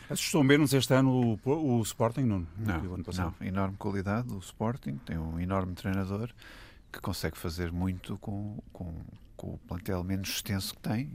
[0.10, 2.48] Assustou menos este ano o, o Sporting, não?
[2.58, 4.32] Não, não, enorme qualidade.
[4.32, 6.30] O Sporting tem um enorme treinador
[6.92, 8.94] que consegue fazer muito com, com,
[9.38, 11.10] com o plantel menos extenso que tem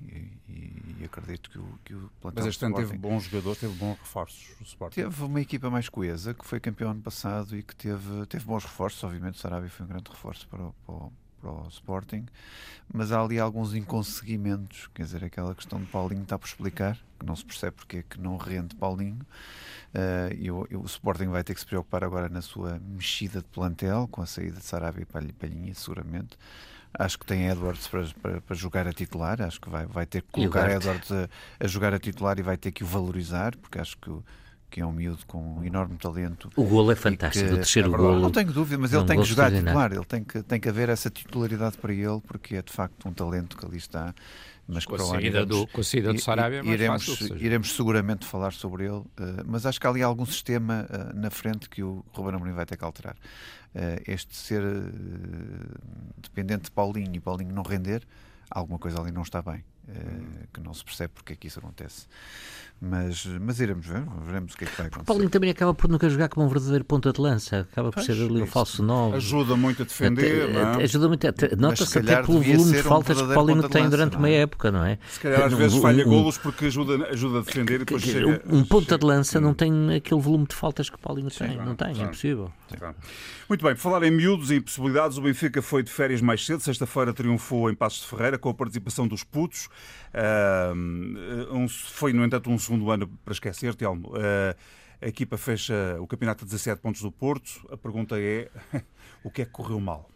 [0.48, 3.74] e, e acredito que o, que o plantel Mas este ano teve bons jogadores, teve
[3.74, 4.94] bons reforços o Sporting.
[4.94, 8.64] Teve uma equipa mais coesa, que foi campeão ano passado e que teve, teve bons
[8.64, 11.12] reforços, obviamente o Sarabia foi um grande reforço para o, para o,
[11.46, 12.26] para o Sporting,
[12.92, 17.24] mas há ali alguns inconseguimentos, quer dizer, aquela questão de Paulinho está por explicar, que
[17.24, 19.24] não se percebe porque é que não rende Paulinho,
[19.94, 23.46] uh, e, o, o Sporting vai ter que se preocupar agora na sua mexida de
[23.46, 26.36] plantel, com a saída de Sarabia e Palhinha, seguramente,
[26.98, 29.42] Acho que tem Edwards para, para, para, jogar a titular.
[29.42, 31.28] Acho que vai, vai ter que colocar Edwards a,
[31.60, 34.10] a, jogar a titular e vai ter que o valorizar, porque acho que,
[34.70, 36.50] que é um miúdo com um enorme talento.
[36.56, 38.20] O golo é fantástico, que, o terceiro é golo.
[38.20, 39.92] Não tenho dúvida, mas ele tem que jogar a titular.
[39.92, 43.12] Ele tem que, tem que haver essa titularidade para ele, porque é de facto um
[43.12, 44.14] talento que ali está.
[44.68, 48.26] Mas com, a saída do, com a saída do Sarabia, é iremos, fácil, iremos seguramente
[48.26, 49.06] falar sobre ele, uh,
[49.46, 52.66] mas acho que há ali algum sistema uh, na frente que o Ruben Amorim vai
[52.66, 53.14] ter que alterar.
[53.14, 54.62] Uh, este ser
[56.18, 58.02] dependente de Paulinho e Paulinho não render,
[58.50, 59.64] alguma coisa ali não está bem,
[60.52, 62.06] que não se percebe porque é que isso acontece.
[62.78, 65.06] Mas, mas iremos ver, veremos o que é que vai acontecer.
[65.06, 68.06] Paulinho também acaba por nunca jogar como um verdadeiro ponta de lança, acaba por pois,
[68.06, 69.16] ser ali um falso 9.
[69.16, 70.84] Ajuda muito a defender, até, não é?
[70.84, 74.40] Ajuda muito, nota-se até pelo volume de faltas um que Paulinho tem durante uma é?
[74.40, 74.98] época, não é?
[75.08, 78.42] Se calhar às um, vezes falha golos porque ajuda, ajuda a defender e depois chega...
[78.46, 81.68] Um ponta de lança não tem aquele volume de faltas que Paulinho Sim, tem, claro,
[81.68, 82.52] não tem, claro, é impossível.
[82.76, 82.96] Claro.
[83.48, 86.60] Muito bem, por falar em miúdos e impossibilidades, o Benfica foi de férias mais cedo,
[86.60, 89.68] sexta-feira triunfou em Passos de Ferreira com a participação dos putos.
[90.14, 94.08] Uh, um, foi, no entanto, um segundo ano para esquecer, Telmo.
[94.10, 94.56] Uh,
[95.00, 97.66] a equipa fecha o campeonato a 17 pontos do Porto.
[97.70, 98.50] A pergunta é:
[99.22, 100.08] o que é que correu mal?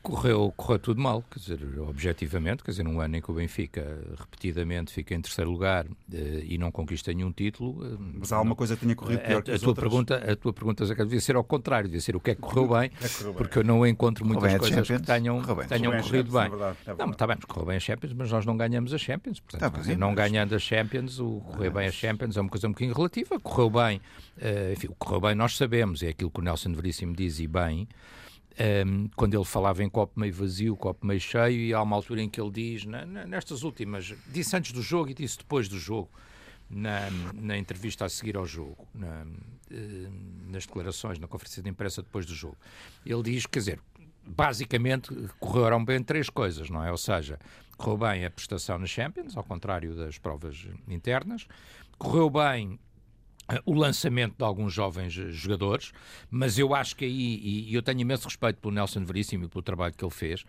[0.00, 4.00] Correu, correu tudo mal, quer dizer, objetivamente, quer dizer, num ano em que o Benfica
[4.18, 7.84] repetidamente fica em terceiro lugar eh, e não conquista nenhum título.
[7.84, 9.84] Eh, Mas há alguma coisa que tenha corrido pior a, que a tua outras?
[9.84, 12.68] pergunta A tua pergunta devia ser ao contrário, devia ser o que é que correu
[12.68, 15.66] bem, é que correu porque eu não encontro muitas coisas que tenham, bem.
[15.68, 16.46] tenham corrido bem.
[16.46, 18.98] É verdade, é não, está bem, correu bem a Champions, mas nós não ganhamos a
[18.98, 19.40] Champions.
[19.40, 22.66] Portanto, tá dizer, não ganhando a Champions, o correr bem a Champions é uma coisa
[22.66, 23.38] um bocadinho relativa.
[23.40, 23.98] Correu bem,
[24.38, 27.46] uh, enfim, o correu bem nós sabemos, é aquilo que o Nelson Veríssimo diz e
[27.46, 27.88] bem,
[28.86, 32.22] um, quando ele falava em copo meio vazio, copo meio cheio, e há uma altura
[32.22, 35.68] em que ele diz, na, na, nestas últimas, disse antes do jogo e disse depois
[35.68, 36.10] do jogo,
[36.68, 39.26] na, na entrevista a seguir ao jogo, na,
[40.48, 42.56] nas declarações, na conferência de imprensa depois do jogo,
[43.04, 43.80] ele diz, quer dizer,
[44.24, 46.90] basicamente correram bem três coisas, não é?
[46.90, 47.38] Ou seja,
[47.76, 51.46] correu bem a prestação na Champions, ao contrário das provas internas,
[51.98, 52.78] correu bem
[53.64, 55.92] o lançamento de alguns jovens jogadores,
[56.30, 59.62] mas eu acho que aí, e eu tenho imenso respeito pelo Nelson Veríssimo e pelo
[59.62, 60.44] trabalho que ele fez,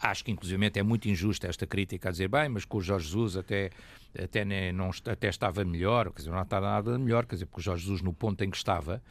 [0.00, 3.06] acho que inclusive é muito injusta esta crítica a dizer, bem, mas com o Jorge
[3.06, 3.70] Jesus até,
[4.18, 7.60] até, nem, não, até estava melhor, quer dizer, não está nada melhor, quer dizer, porque
[7.60, 9.02] o Jorge Jesus no ponto em que estava,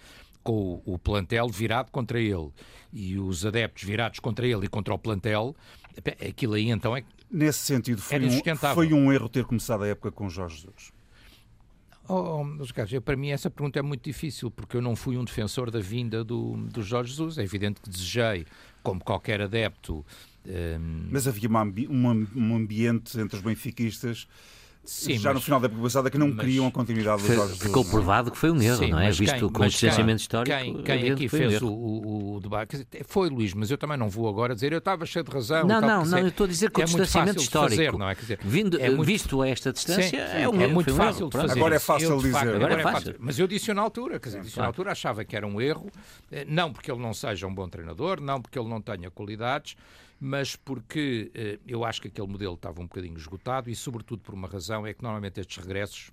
[0.44, 2.52] com o, o plantel virado contra ele
[2.94, 5.56] e os adeptos virados contra ele e contra o plantel,
[6.26, 10.12] aquilo aí então é Nesse sentido, foi, um, foi um erro ter começado a época
[10.12, 10.97] com Jorge Jesus.
[12.08, 15.26] Oh, oh, Carlos, para mim essa pergunta é muito difícil, porque eu não fui um
[15.26, 17.38] defensor da vinda do, do Jorge Jesus.
[17.38, 18.46] É evidente que desejei,
[18.82, 20.06] como qualquer adepto.
[20.46, 20.52] Um...
[20.52, 24.28] Ehm, Mas havia uma, uma, um ambiente entre os benfiquistas
[24.88, 27.36] Sim, já mas, no final da época passada que não mas, queriam a continuidade dos
[27.36, 29.12] Jorge Ficou provado que foi um erro, Sim, não é?
[29.12, 30.58] Visto com o distanciamento histórico.
[30.58, 34.08] Quem, quem aqui fez um o, o, o, debate foi Luís, mas eu também não
[34.08, 35.68] vou agora dizer eu estava cheio de razão.
[35.68, 37.76] Não, tal, não, não, eu estou a dizer que é o distanciamento histórico.
[37.76, 38.16] Fazer, não é?
[38.16, 41.28] Quer dizer, Vindo, é muito, visto a esta distância, sim, é, um, é muito fácil
[41.28, 41.60] de fazer.
[41.60, 42.32] Agora é fácil eu, dizer.
[42.32, 43.16] Facto, agora é fácil.
[43.20, 45.92] Mas eu disse na altura, quer dizer, disse na altura achava que era um erro,
[46.32, 49.76] eh, não porque ele não seja um bom treinador, não porque ele não tenha qualidades
[50.20, 54.34] mas porque uh, eu acho que aquele modelo estava um bocadinho esgotado e, sobretudo, por
[54.34, 56.12] uma razão, é que normalmente estes regressos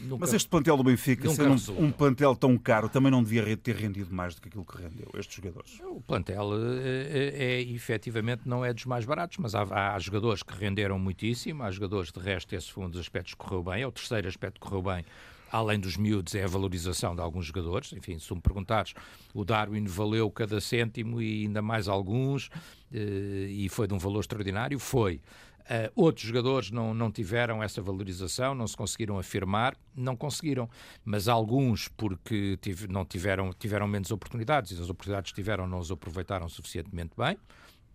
[0.00, 3.56] Nunca, Mas este plantel do Benfica, sendo um, um, plantel tão caro, também não devia
[3.56, 5.80] ter rendido mais do que aquilo que rendeu, estes jogadores?
[5.84, 10.42] O plantel é, é, é efetivamente não é dos mais baratos, mas há, há, jogadores
[10.42, 13.82] que renderam muitíssimo, há jogadores, de resto, esse foi um dos aspectos que correu bem,
[13.82, 15.04] é o terceiro aspecto que correu bem,
[15.50, 17.92] além dos miúdos, é a valorização de alguns jogadores.
[17.92, 18.94] Enfim, se me perguntares,
[19.34, 22.50] o Darwin valeu cada cêntimo e ainda mais alguns,
[22.92, 25.20] e foi de um valor extraordinário, foi.
[25.66, 30.70] Uh, outros jogadores não, não tiveram essa valorização, não se conseguiram afirmar, não conseguiram,
[31.04, 35.80] mas alguns, porque tive, não tiveram, tiveram menos oportunidades e as oportunidades que tiveram não
[35.80, 37.36] as aproveitaram suficientemente bem.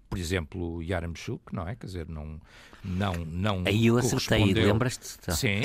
[0.09, 1.73] Por exemplo, Yaramchuk, não é?
[1.77, 2.41] Quer dizer, não,
[2.83, 5.17] não, não Aí eu acertei, lembras-te?
[5.21, 5.61] Então, Sim,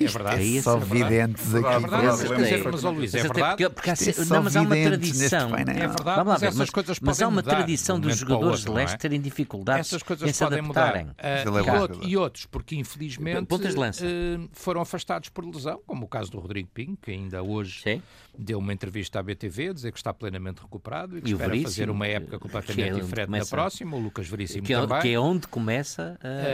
[0.00, 0.58] é verdade.
[0.58, 1.66] É Só videntes aqui.
[1.66, 3.68] É verdade, mas, mas, Luís, é verdade.
[3.68, 5.56] Porque, porque não, mas há uma tradição.
[5.56, 9.92] É verdade, mas essas coisas Mas há uma tradição dos jogadores de leste terem dificuldades
[9.92, 11.06] essas coisas em se podem adaptarem.
[11.06, 11.90] Mudar.
[11.90, 16.68] Uh, e outros, porque infelizmente uh, foram afastados por lesão, como o caso do Rodrigo
[16.72, 18.02] Pinho, que ainda hoje Sim.
[18.38, 21.90] deu uma entrevista à BTV a dizer que está plenamente recuperado e que espera fazer
[21.90, 23.96] uma época completamente diferente na próxima.
[23.96, 25.00] O Lucas Veríssimo também.
[25.00, 26.51] Que é onde começa uh,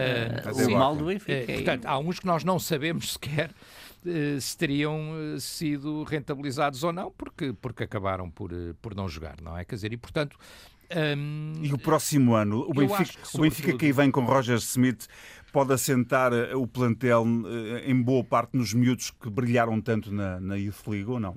[0.66, 1.52] o mal do Benfica.
[1.52, 6.92] Uh, portanto, há uns que nós não sabemos sequer uh, se teriam sido rentabilizados ou
[6.92, 9.64] não, porque, porque acabaram por, por não jogar, não é?
[9.64, 10.36] Quer dizer, e portanto.
[10.90, 14.56] Um, e o próximo ano, o Benfica, que, o Benfica que aí vem com Roger
[14.56, 15.06] Smith
[15.52, 17.26] pode assentar o plantel
[17.84, 21.36] em boa parte nos miúdos que brilharam tanto na, na Youth League ou não?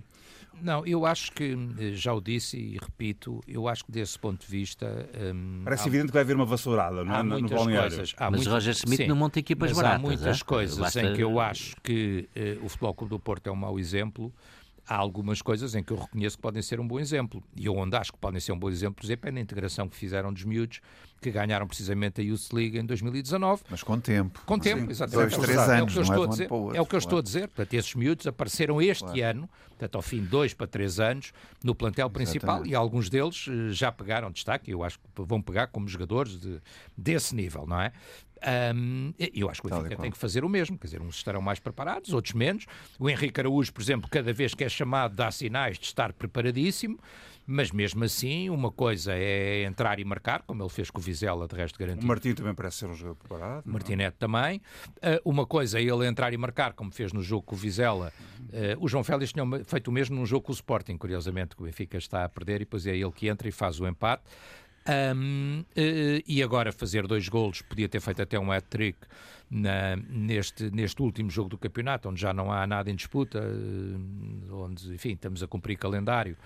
[0.61, 4.45] Não, eu acho que, eh, já o disse e repito, eu acho que desse ponto
[4.45, 5.09] de vista.
[5.33, 7.23] Um, Parece há, evidente que vai haver uma vassourada não é?
[7.23, 7.89] no balneário.
[7.95, 9.99] Coisas, mas muitas, Roger Smith sim, não monta equipas baratas.
[9.99, 10.43] Há muitas é?
[10.43, 11.01] coisas Basta...
[11.01, 14.33] em que eu acho que uh, o Futebol Clube do Porto é um mau exemplo
[14.87, 17.41] há algumas coisas em que eu reconheço que podem ser um bom exemplo.
[17.55, 19.87] E eu onde acho que podem ser um bom exemplo, por exemplo, é na integração
[19.87, 20.81] que fizeram dos miúdos,
[21.21, 23.61] que ganharam precisamente a Youth League em 2019.
[23.69, 24.41] Mas com tempo.
[24.45, 24.89] Com tempo, Sim.
[24.89, 25.35] exatamente.
[25.35, 26.47] Dois, três anos, é o que eu estou é a dizer.
[26.51, 27.47] Outro, é o que eu estou a dizer.
[27.47, 29.23] Portanto, esses miúdos apareceram este claro.
[29.23, 31.31] ano, portanto, ao fim de dois para três anos,
[31.63, 32.71] no plantel principal exatamente.
[32.71, 36.59] e alguns deles eh, já pegaram destaque, eu acho que vão pegar como jogadores de,
[36.97, 37.91] desse nível, não é?
[38.73, 41.41] Um, eu acho que o Benfica tem que fazer o mesmo, quer dizer, uns estarão
[41.41, 42.65] mais preparados, outros menos.
[42.97, 46.99] O Henrique Araújo, por exemplo, cada vez que é chamado, dá sinais de estar preparadíssimo,
[47.51, 51.47] mas mesmo assim, uma coisa é entrar e marcar, como ele fez com o Vizela,
[51.47, 52.05] de resto garantido.
[52.05, 53.63] O Martim também parece ser um jogador preparado.
[53.67, 53.71] É?
[53.71, 54.61] Martinete também.
[54.97, 58.13] Uh, uma coisa é ele entrar e marcar, como fez no jogo com o Vizela.
[58.39, 61.61] Uh, o João Félix tinha feito o mesmo num jogo com o Sporting, curiosamente, que
[61.61, 64.23] o Benfica está a perder, e depois é ele que entra e faz o empate.
[65.15, 68.97] Um, uh, e agora fazer dois golos, podia ter feito até um hat-trick
[70.09, 73.43] neste, neste último jogo do campeonato, onde já não há nada em disputa,
[74.49, 76.37] onde, enfim, estamos a cumprir calendário.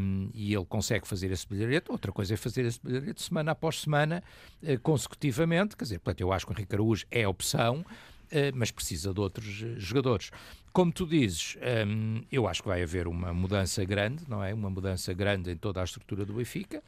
[0.00, 1.92] Um, e ele consegue fazer esse bilharete.
[1.92, 4.22] Outra coisa é fazer esse bilharete semana após semana,
[4.62, 5.76] uh, consecutivamente.
[5.76, 7.84] Quer dizer, portanto, eu acho que o Henrique Araújo é opção,
[8.54, 9.44] mas precisa de outros
[9.76, 10.30] jogadores.
[10.72, 14.54] Como tu dizes, um, eu acho que vai haver uma mudança grande, não é?
[14.54, 16.80] Uma mudança grande em toda a estrutura do Benfica.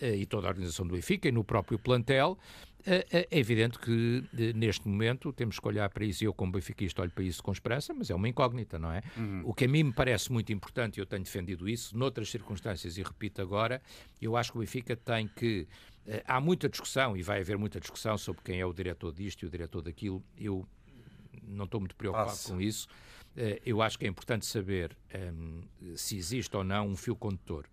[0.00, 3.78] Eh, e toda a organização do Benfica e no próprio plantel, eh, eh, é evidente
[3.78, 7.42] que neste momento temos que olhar para isso, e eu como benfiquista olho para isso
[7.42, 9.02] com esperança, mas é uma incógnita, não é?
[9.16, 9.42] Uhum.
[9.44, 12.96] O que a mim me parece muito importante, e eu tenho defendido isso, noutras circunstâncias,
[12.96, 13.82] e repito agora,
[14.20, 15.66] eu acho que o Benfica tem que...
[16.26, 19.46] Há muita discussão, e vai haver muita discussão sobre quem é o diretor disto e
[19.46, 20.66] o diretor daquilo, eu
[21.42, 22.52] não estou muito preocupado Nossa.
[22.52, 22.88] com isso.
[23.64, 27.66] Eu acho que é importante saber um, ehm, se existe ou não um fio condutor.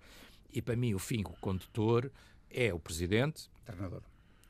[0.54, 2.12] E para mim, o fim condutor
[2.50, 4.02] é o presidente, treinador.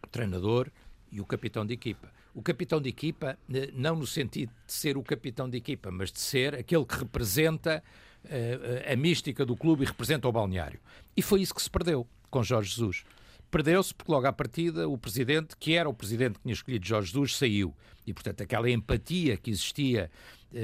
[0.08, 0.72] O treinador
[1.12, 2.12] e o capitão de equipa.
[2.34, 6.12] O capitão de equipa, eh, não no sentido de ser o capitão de equipa, mas
[6.12, 7.84] de ser aquele que representa
[8.26, 10.80] uh, a mística do clube e representa o balneário.
[11.16, 13.04] E foi isso que se perdeu com Jorge Jesus.
[13.50, 17.08] Perdeu-se porque logo à partida o presidente, que era o presidente que tinha escolhido Jorge
[17.12, 17.74] Jesus, saiu.
[18.06, 20.12] E, portanto, aquela empatia que existia
[20.52, 20.58] uh,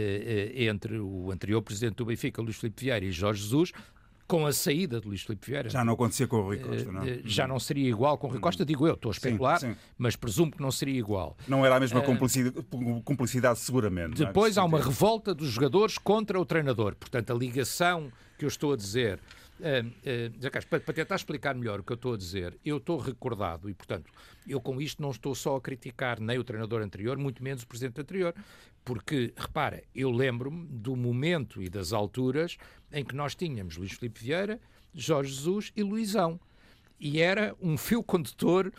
[0.56, 3.72] entre o anterior presidente do Benfica, Luís Filipe Vieira, e Jorge Jesus,
[4.28, 5.70] com a saída de Luís Filipe Vieira.
[5.70, 7.04] Já não acontecia com o Rui Costa, não?
[7.04, 9.74] Eh, já não seria igual com o Rui Costa, digo eu, estou a especular, sim,
[9.74, 9.80] sim.
[9.98, 11.38] mas presumo que não seria igual.
[11.48, 12.66] Não era a mesma eh, cumplicidade,
[13.04, 14.24] cumplicidade seguramente.
[14.24, 14.26] É?
[14.26, 14.60] Depois é?
[14.60, 16.96] há uma revolta dos jogadores contra o treinador.
[16.96, 19.20] Portanto, a ligação que eu estou a dizer
[20.70, 23.74] Para, para tentar explicar melhor o que eu estou a dizer, eu estou recordado e,
[23.74, 24.12] portanto,
[24.48, 27.68] eu com isto não estou só a criticar nem o treinador anterior, muito menos o
[27.68, 28.34] presidente anterior,
[28.84, 32.58] porque, repara, eu lembro-me do momento e das alturas
[32.92, 34.60] em que nós tínhamos Luís Filipe Vieira,
[34.94, 36.40] Jorge Jesus e Luizão.
[37.00, 38.72] E era um fio condutor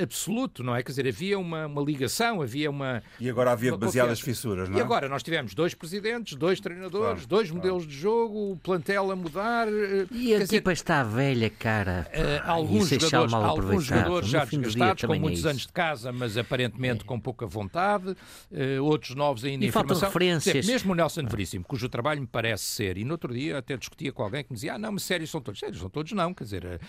[0.00, 0.82] absoluto, não é?
[0.82, 3.02] Quer dizer, havia uma, uma ligação, havia uma.
[3.20, 4.80] E agora havia demasiadas fissuras, não é?
[4.80, 7.56] E agora nós tivemos dois presidentes, dois treinadores, claro, dois claro.
[7.56, 9.68] modelos de jogo, o plantel a mudar.
[10.10, 12.08] E a equipa está velha, cara.
[12.12, 17.02] Uh, alguns, jogadores, alguns jogadores já desgastados, com muitos é anos de casa, mas aparentemente
[17.02, 17.06] é.
[17.06, 20.08] com pouca vontade, uh, outros novos ainda e em formação.
[20.08, 20.54] referências.
[20.54, 23.76] Dizer, mesmo o Nelson Veríssimo, cujo trabalho me parece ser, e no outro dia até
[23.76, 25.60] discutia com alguém que me dizia: ah, não, mas sérios são todos.
[25.60, 26.32] Sérios são todos, não.
[26.34, 26.80] Quer dizer,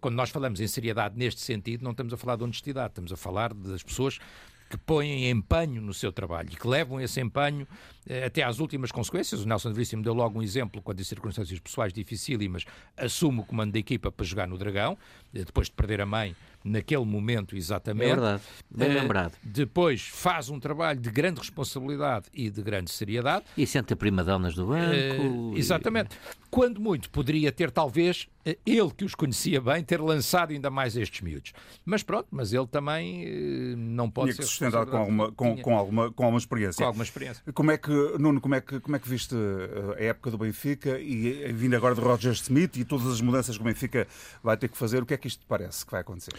[0.00, 3.16] quando nós falamos em seriedade neste sentido, não estamos a falar de honestidade, estamos a
[3.16, 4.18] falar das pessoas
[4.68, 7.68] que põem empenho no seu trabalho e que levam esse empenho
[8.08, 9.42] eh, até às últimas consequências.
[9.42, 12.64] O Nelson Veríssimo deu logo um exemplo quando em circunstâncias pessoais dificílimas
[12.96, 14.96] assume o comando da equipa para jogar no Dragão,
[15.34, 16.34] eh, depois de perder a mãe
[16.64, 18.12] naquele momento exatamente.
[18.12, 19.34] É verdade, bem uh, lembrado.
[19.42, 23.44] Depois faz um trabalho de grande responsabilidade e de grande seriedade.
[23.58, 25.22] E sente a primadonas do banco.
[25.22, 26.16] Uh, exatamente.
[26.16, 26.46] E...
[26.50, 31.20] Quando muito, poderia ter talvez, ele que os conhecia bem, ter lançado ainda mais estes
[31.20, 31.52] miúdos.
[31.84, 34.42] Mas pronto, mas ele também não pode Tinha ser...
[34.42, 36.82] que sustentar com alguma, com, com, alguma, com alguma experiência.
[36.82, 37.42] Com alguma experiência.
[37.52, 39.34] Como é que, Nuno, como é que, como é que viste
[39.98, 43.62] a época do Benfica e vindo agora de Roger Smith e todas as mudanças que
[43.62, 44.06] o Benfica
[44.42, 46.32] vai ter que fazer, o que é que isto parece que vai acontecer?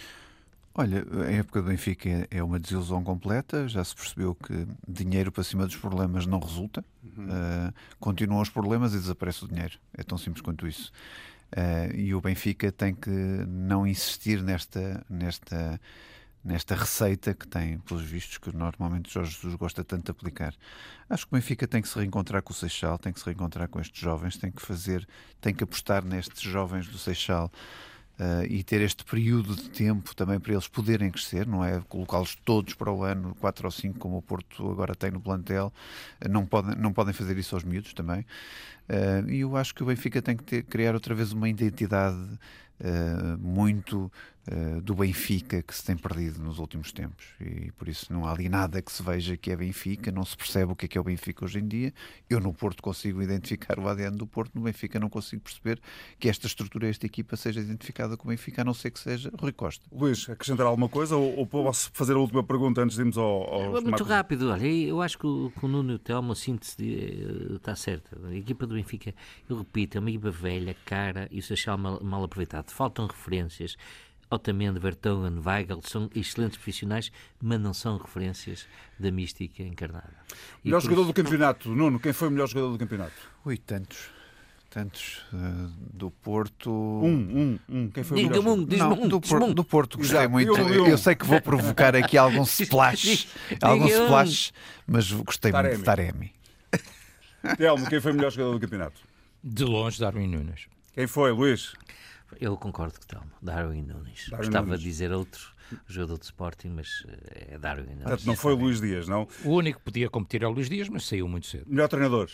[0.76, 3.68] Olha, a época do Benfica é uma desilusão completa.
[3.68, 6.84] Já se percebeu que dinheiro para cima dos problemas não resulta.
[7.16, 7.26] Uhum.
[7.26, 9.78] Uh, continuam os problemas e desaparece o dinheiro.
[9.96, 10.92] É tão simples quanto isso.
[11.54, 15.80] Uh, e o Benfica tem que não insistir nesta, nesta,
[16.44, 20.56] nesta receita que tem, pelos vistos, que normalmente Jorge Jesus gosta tanto de aplicar.
[21.08, 23.68] Acho que o Benfica tem que se reencontrar com o Seixal, tem que se reencontrar
[23.68, 25.08] com estes jovens, tem que fazer,
[25.40, 27.52] tem que apostar nestes jovens do Seixal
[28.20, 32.36] Uh, e ter este período de tempo também para eles poderem crescer, não é colocá-los
[32.46, 35.74] todos para o ano, quatro ou cinco, como o Porto agora tem no plantel,
[36.24, 38.24] uh, não, podem, não podem fazer isso aos miúdos também.
[38.88, 42.40] Uh, e eu acho que o Benfica tem que ter, criar outra vez uma identidade
[43.40, 44.12] muito
[44.52, 48.32] uh, do Benfica que se tem perdido nos últimos tempos e por isso não há
[48.32, 50.98] ali nada que se veja que é Benfica, não se percebe o que é que
[50.98, 51.94] é o Benfica hoje em dia.
[52.30, 55.80] Eu no Porto consigo identificar o ADN do Porto, no Benfica não consigo perceber
[56.20, 59.32] que esta estrutura, esta equipa seja identificada com o Benfica, a não ser que seja
[59.40, 59.86] Rui Costa.
[59.92, 63.54] Luís, acrescentar alguma coisa ou, ou posso fazer a última pergunta antes de irmos ao,
[63.54, 64.08] ao Muito marcos?
[64.08, 66.76] rápido, olha, eu acho que o, que o Nuno e o Telmo, a síntese
[67.56, 68.20] está eh, certa.
[68.28, 69.14] A equipa do Benfica,
[69.50, 72.72] eu repito, é uma equipa velha, cara e o Seixal mal, mal aproveitado.
[72.72, 73.76] Faltam referências.
[74.34, 77.12] Otamendi, Vertonghen, Weigl são excelentes profissionais,
[77.42, 78.68] mas não são referências
[79.00, 80.14] da mística encarnada.
[80.64, 83.14] E melhor jogador do campeonato, Nuno, quem foi o melhor jogador do campeonato?
[83.46, 84.10] Ui, tantos.
[84.70, 86.72] Tantos uh, do Porto.
[86.72, 87.90] Um, um, um.
[87.92, 88.58] Quem foi diga o melhor?
[88.58, 90.58] Um, não, do, Por, do Porto gostei muito.
[90.58, 93.28] Eu, eu, sei que vou provocar aqui algum splash,
[93.62, 94.52] algum splash,
[94.88, 95.70] mas gostei Taremi.
[95.70, 96.34] muito de Taremi.
[97.56, 99.00] Telmo, quem foi o melhor jogador do campeonato?
[99.44, 100.68] De longe, Darwin Nunes.
[100.94, 101.74] Quem foi, Luís?
[102.40, 103.24] Eu concordo que tal.
[103.42, 104.30] Darwin Nunes.
[104.30, 104.82] Darwin Gostava Nunes.
[104.82, 105.54] de dizer outro
[105.88, 108.26] jogador de Sporting, mas eh, é Darwin Nunes.
[108.26, 109.28] Não foi o Luís Dias, não?
[109.44, 111.66] O único que podia competir é o Luís Dias, mas saiu muito cedo.
[111.68, 112.30] Melhor treinador?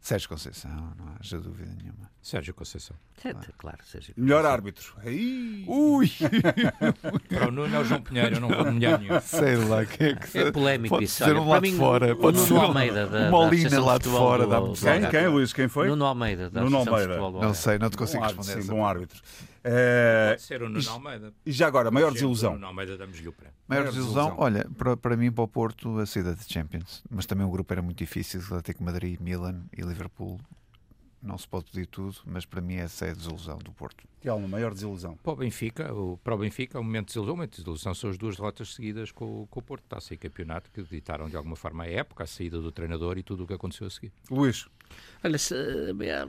[0.00, 2.10] Sérgio Conceição, não haja dúvida nenhuma.
[2.22, 2.96] Sérgio Conceição.
[3.20, 4.24] Claro, claro Sérgio Conceição.
[4.24, 4.94] Melhor árbitro.
[5.04, 5.64] Aí.
[5.68, 6.10] Ui!
[7.28, 9.20] Para o Nuno é o João Pinheiro, eu não vou nomear nenhum.
[9.20, 11.22] Sei lá, quem é que É polémico pode isso.
[11.22, 12.16] Ser um lá de fora.
[12.16, 14.46] Pode ser Nuno Almeida da, Molina lá de fora.
[14.46, 15.52] Da quem, quem, Luís?
[15.52, 15.88] Quem foi?
[15.88, 17.18] Nuno Almeida da Nuno Almeida.
[17.18, 18.62] Não sei, não te consigo bom responder.
[18.62, 19.20] Sim, bom árbitro.
[19.62, 21.32] Pode ser o Nuno Almeida.
[21.44, 22.54] E já agora, maior desilusão?
[22.54, 23.54] Nuno Almeida damos-lhe o prémio.
[23.68, 27.02] Maior, maior desilusão, desilusão, olha, para, para mim, para o Porto, a saída de Champions.
[27.10, 30.40] Mas também o grupo era muito difícil, Atlético Madrid, Milan e Liverpool
[31.22, 34.04] não se pode pedir tudo, mas para mim essa é a desilusão do Porto.
[34.24, 35.16] É uma maior desilusão.
[35.22, 37.94] Para o Benfica, o, para o Benfica, o momento de desilusão, o momento de desilusão
[37.94, 39.84] são as duas derrotas seguidas com, com o Porto.
[39.84, 43.18] Está a sair campeonato que ditaram de alguma forma a época, a saída do treinador
[43.18, 44.12] e tudo o que aconteceu a seguir.
[44.30, 44.66] Luís.
[45.22, 45.36] Olha,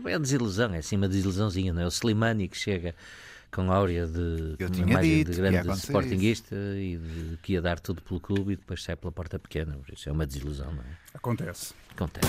[0.10, 1.86] é a desilusão, é assim uma desilusãozinha, não é?
[1.86, 2.96] O Slimani que chega
[3.52, 8.54] com áurea de imagem de grande sportinguista e de, que ia dar tudo pelo clube
[8.54, 9.78] e depois sai pela porta pequena.
[9.92, 10.98] Isso é uma desilusão, não é?
[11.14, 11.74] Acontece.
[11.92, 12.28] Acontece.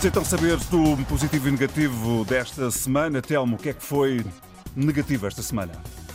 [0.00, 3.20] Vamos então saber do positivo e negativo desta semana.
[3.20, 4.24] Telmo, o que é que foi
[4.74, 5.74] negativo esta semana?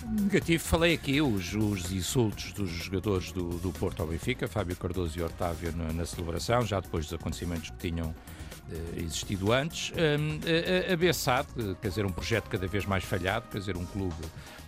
[0.09, 5.19] Negativo, falei aqui os, os insultos dos jogadores do, do Porto ao Benfica, Fábio Cardoso
[5.19, 8.15] e Otávio na, na celebração, já depois dos acontecimentos que tinham
[8.71, 9.91] eh, existido antes.
[9.91, 10.39] Um,
[10.89, 14.15] a, a quer dizer, um projeto cada vez mais falhado, quer dizer, um clube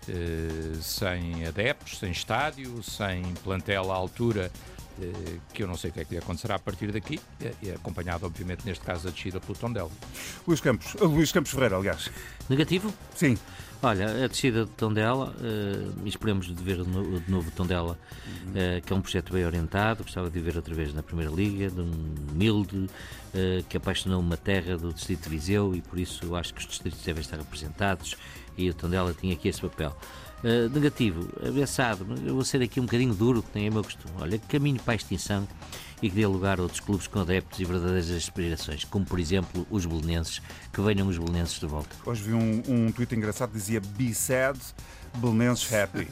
[0.08, 4.52] eh, sem adeptos, sem estádio, sem plantel à altura
[5.54, 7.20] que eu não sei o que é que lhe acontecerá a partir daqui,
[7.62, 9.90] e acompanhado, obviamente, neste caso, a descida pelo Tondela.
[10.48, 12.10] Luís Campos, Luís Campos Ferreira, aliás.
[12.50, 12.94] Negativo?
[13.16, 13.38] Sim.
[13.82, 18.96] Olha, a descida de Tondela, uh, esperemos de ver de novo Tondela, uh, que é
[18.96, 22.76] um projeto bem orientado, gostava de ver outra vez na Primeira Liga, de um humilde,
[22.76, 26.68] uh, que apaixonou uma terra do Distrito de Viseu e por isso acho que os
[26.68, 28.18] distritos devem estar representados
[28.58, 29.96] e o Tondela tinha aqui esse papel.
[30.44, 34.14] Uh, negativo, avançado, eu vou ser aqui um bocadinho duro, que nem é meu costume.
[34.20, 35.48] Olha, caminho para a extinção
[36.02, 39.66] e que dê lugar a outros clubes com adeptos e verdadeiras aspirações, como por exemplo
[39.70, 41.96] os belenenses, que venham os belenenses de volta.
[42.06, 44.60] Hoje vi um, um tweet engraçado que dizia Be sad,
[45.16, 46.08] belenenses happy.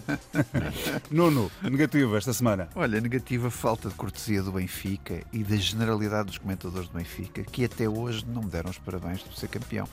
[1.11, 2.69] Nuno, negativo esta semana.
[2.75, 7.65] Olha, negativa falta de cortesia do Benfica e da generalidade dos comentadores do Benfica, que
[7.65, 9.87] até hoje não me deram os parabéns por ser campeão.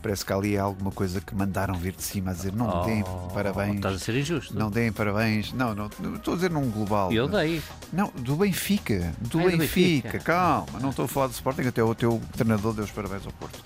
[0.00, 2.84] Parece que ali há alguma coisa que mandaram vir de cima a dizer não oh,
[2.84, 3.04] deem
[3.34, 3.76] parabéns.
[3.76, 4.56] Estás a ser injusto.
[4.56, 5.52] Não deem parabéns.
[5.52, 7.12] Não, não, estou a dizer num global.
[7.12, 7.60] Eu dei.
[7.92, 9.12] Não, do Benfica.
[9.20, 9.50] Do, Benfica.
[9.50, 10.18] do Benfica.
[10.20, 13.32] Calma, não estou a falar do Sporting, até o teu treinador deu os parabéns ao
[13.32, 13.58] Porto.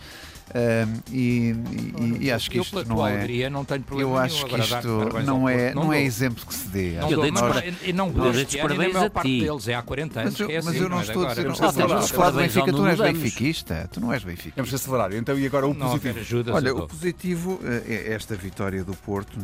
[0.55, 1.55] Um, e,
[1.99, 3.15] e, e, acho que isto não é.
[3.15, 4.89] Alegria, não tenho problema eu acho que isto
[5.25, 6.93] não é, não, não é exemplo que se dê.
[6.93, 9.41] Não, dou, mas, e não gosto parabéns a ti.
[9.41, 10.33] deles é há 40 anos.
[10.33, 11.51] Mas eu, é assim, mas eu não estou a dizer.
[11.51, 13.91] Estamos a falar do Benfica, tu não és benfiquista.
[13.93, 14.53] Tu não és benfiquista.
[14.57, 15.15] Vamos acelerar.
[15.15, 16.53] Então, e agora o positivo?
[16.53, 19.39] Olha, o positivo é esta vitória do Porto,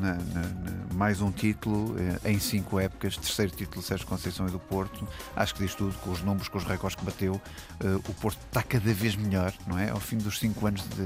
[0.94, 5.06] mais um título eh, em cinco épocas, terceiro título de Sérgio Conceição e do Porto.
[5.36, 7.40] Acho que diz tudo, com os números, com os recordes que bateu.
[7.80, 9.90] Eh, o Porto está cada vez melhor, não é?
[9.90, 10.97] Ao fim dos cinco anos de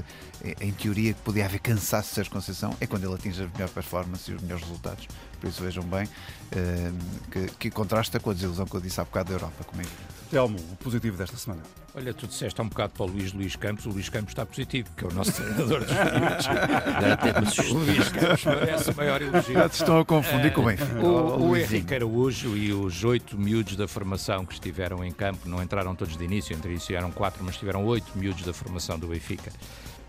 [0.59, 3.73] em teoria que podia haver cansaço de Sérgio Conceição é quando ele atinge as melhores
[3.73, 5.07] performances e os melhores resultados.
[5.39, 9.03] Por isso vejam bem uh, que, que, contrasta com a desilusão que eu disse há
[9.03, 9.63] bocado da Europa.
[9.65, 9.85] Como é
[10.29, 11.61] Telmo, o positivo desta semana.
[11.95, 14.43] Olha, tu disseste há um bocado para o Luís Luís Campos, o Luís Campos está
[14.43, 17.59] positivo, que é o nosso treinador dos miúdos.
[17.69, 19.53] o Luís Campos merece o maior elogio.
[19.53, 20.99] Já te estão a confundir uh, com o Benfica.
[20.99, 25.61] O, o Henrique Araújo e os oito miúdos da formação que estiveram em campo, não
[25.61, 29.07] entraram todos de início, entre início eram quatro, mas tiveram oito miúdos da formação do
[29.07, 29.51] Benfica.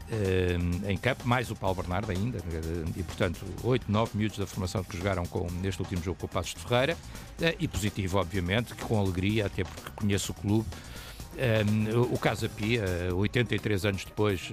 [0.04, 4.46] Uh, em campo, mais o Paulo Bernardo ainda, uh, e portanto, 8, 9 minutos da
[4.46, 8.18] formação que jogaram com, neste último jogo com o Passos de Ferreira, uh, e positivo,
[8.18, 10.66] obviamente, que com alegria, até porque conheço o clube.
[12.12, 14.50] O Casa Pia, 83 anos depois,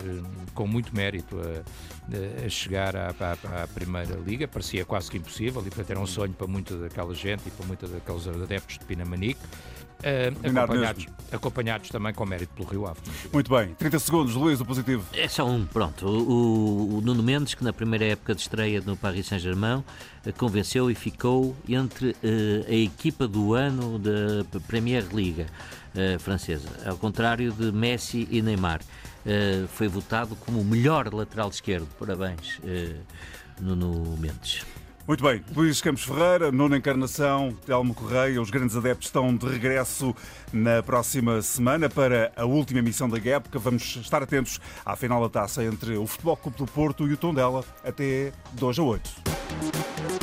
[0.53, 5.63] com muito mérito a, a chegar à, à, à, Primeira Liga, parecia quase que impossível,
[5.65, 8.85] e para ter um sonho para muita daquela gente e para muitos daqueles adeptos de
[8.85, 9.39] Pinamanique.
[10.01, 12.99] Uh, acompanhados, acompanhados também com mérito pelo Rio Ave.
[13.31, 15.05] Muito bem, 30 segundos, Luís, o positivo.
[15.13, 16.07] É só um, pronto.
[16.07, 19.83] O, o Nuno Mendes, que na primeira época de estreia no Paris Saint-Germain,
[20.25, 22.15] eh, convenceu e ficou entre uh,
[22.67, 25.45] a equipa do ano da Premier League
[25.95, 28.81] uh, francesa, ao contrário de Messi e Neymar.
[29.25, 31.87] Uh, foi votado como o melhor lateral esquerdo.
[31.99, 32.59] Parabéns,
[33.59, 34.65] Nuno Mendes.
[35.07, 40.15] Muito bem, Luís Campos Ferreira, nona encarnação, Telmo Correia, os grandes adeptos estão de regresso
[40.53, 43.57] na próxima semana para a última emissão da época.
[43.57, 47.17] Vamos estar atentos à final da taça entre o Futebol Clube do Porto e o
[47.17, 50.20] Tondela até 2 a 8.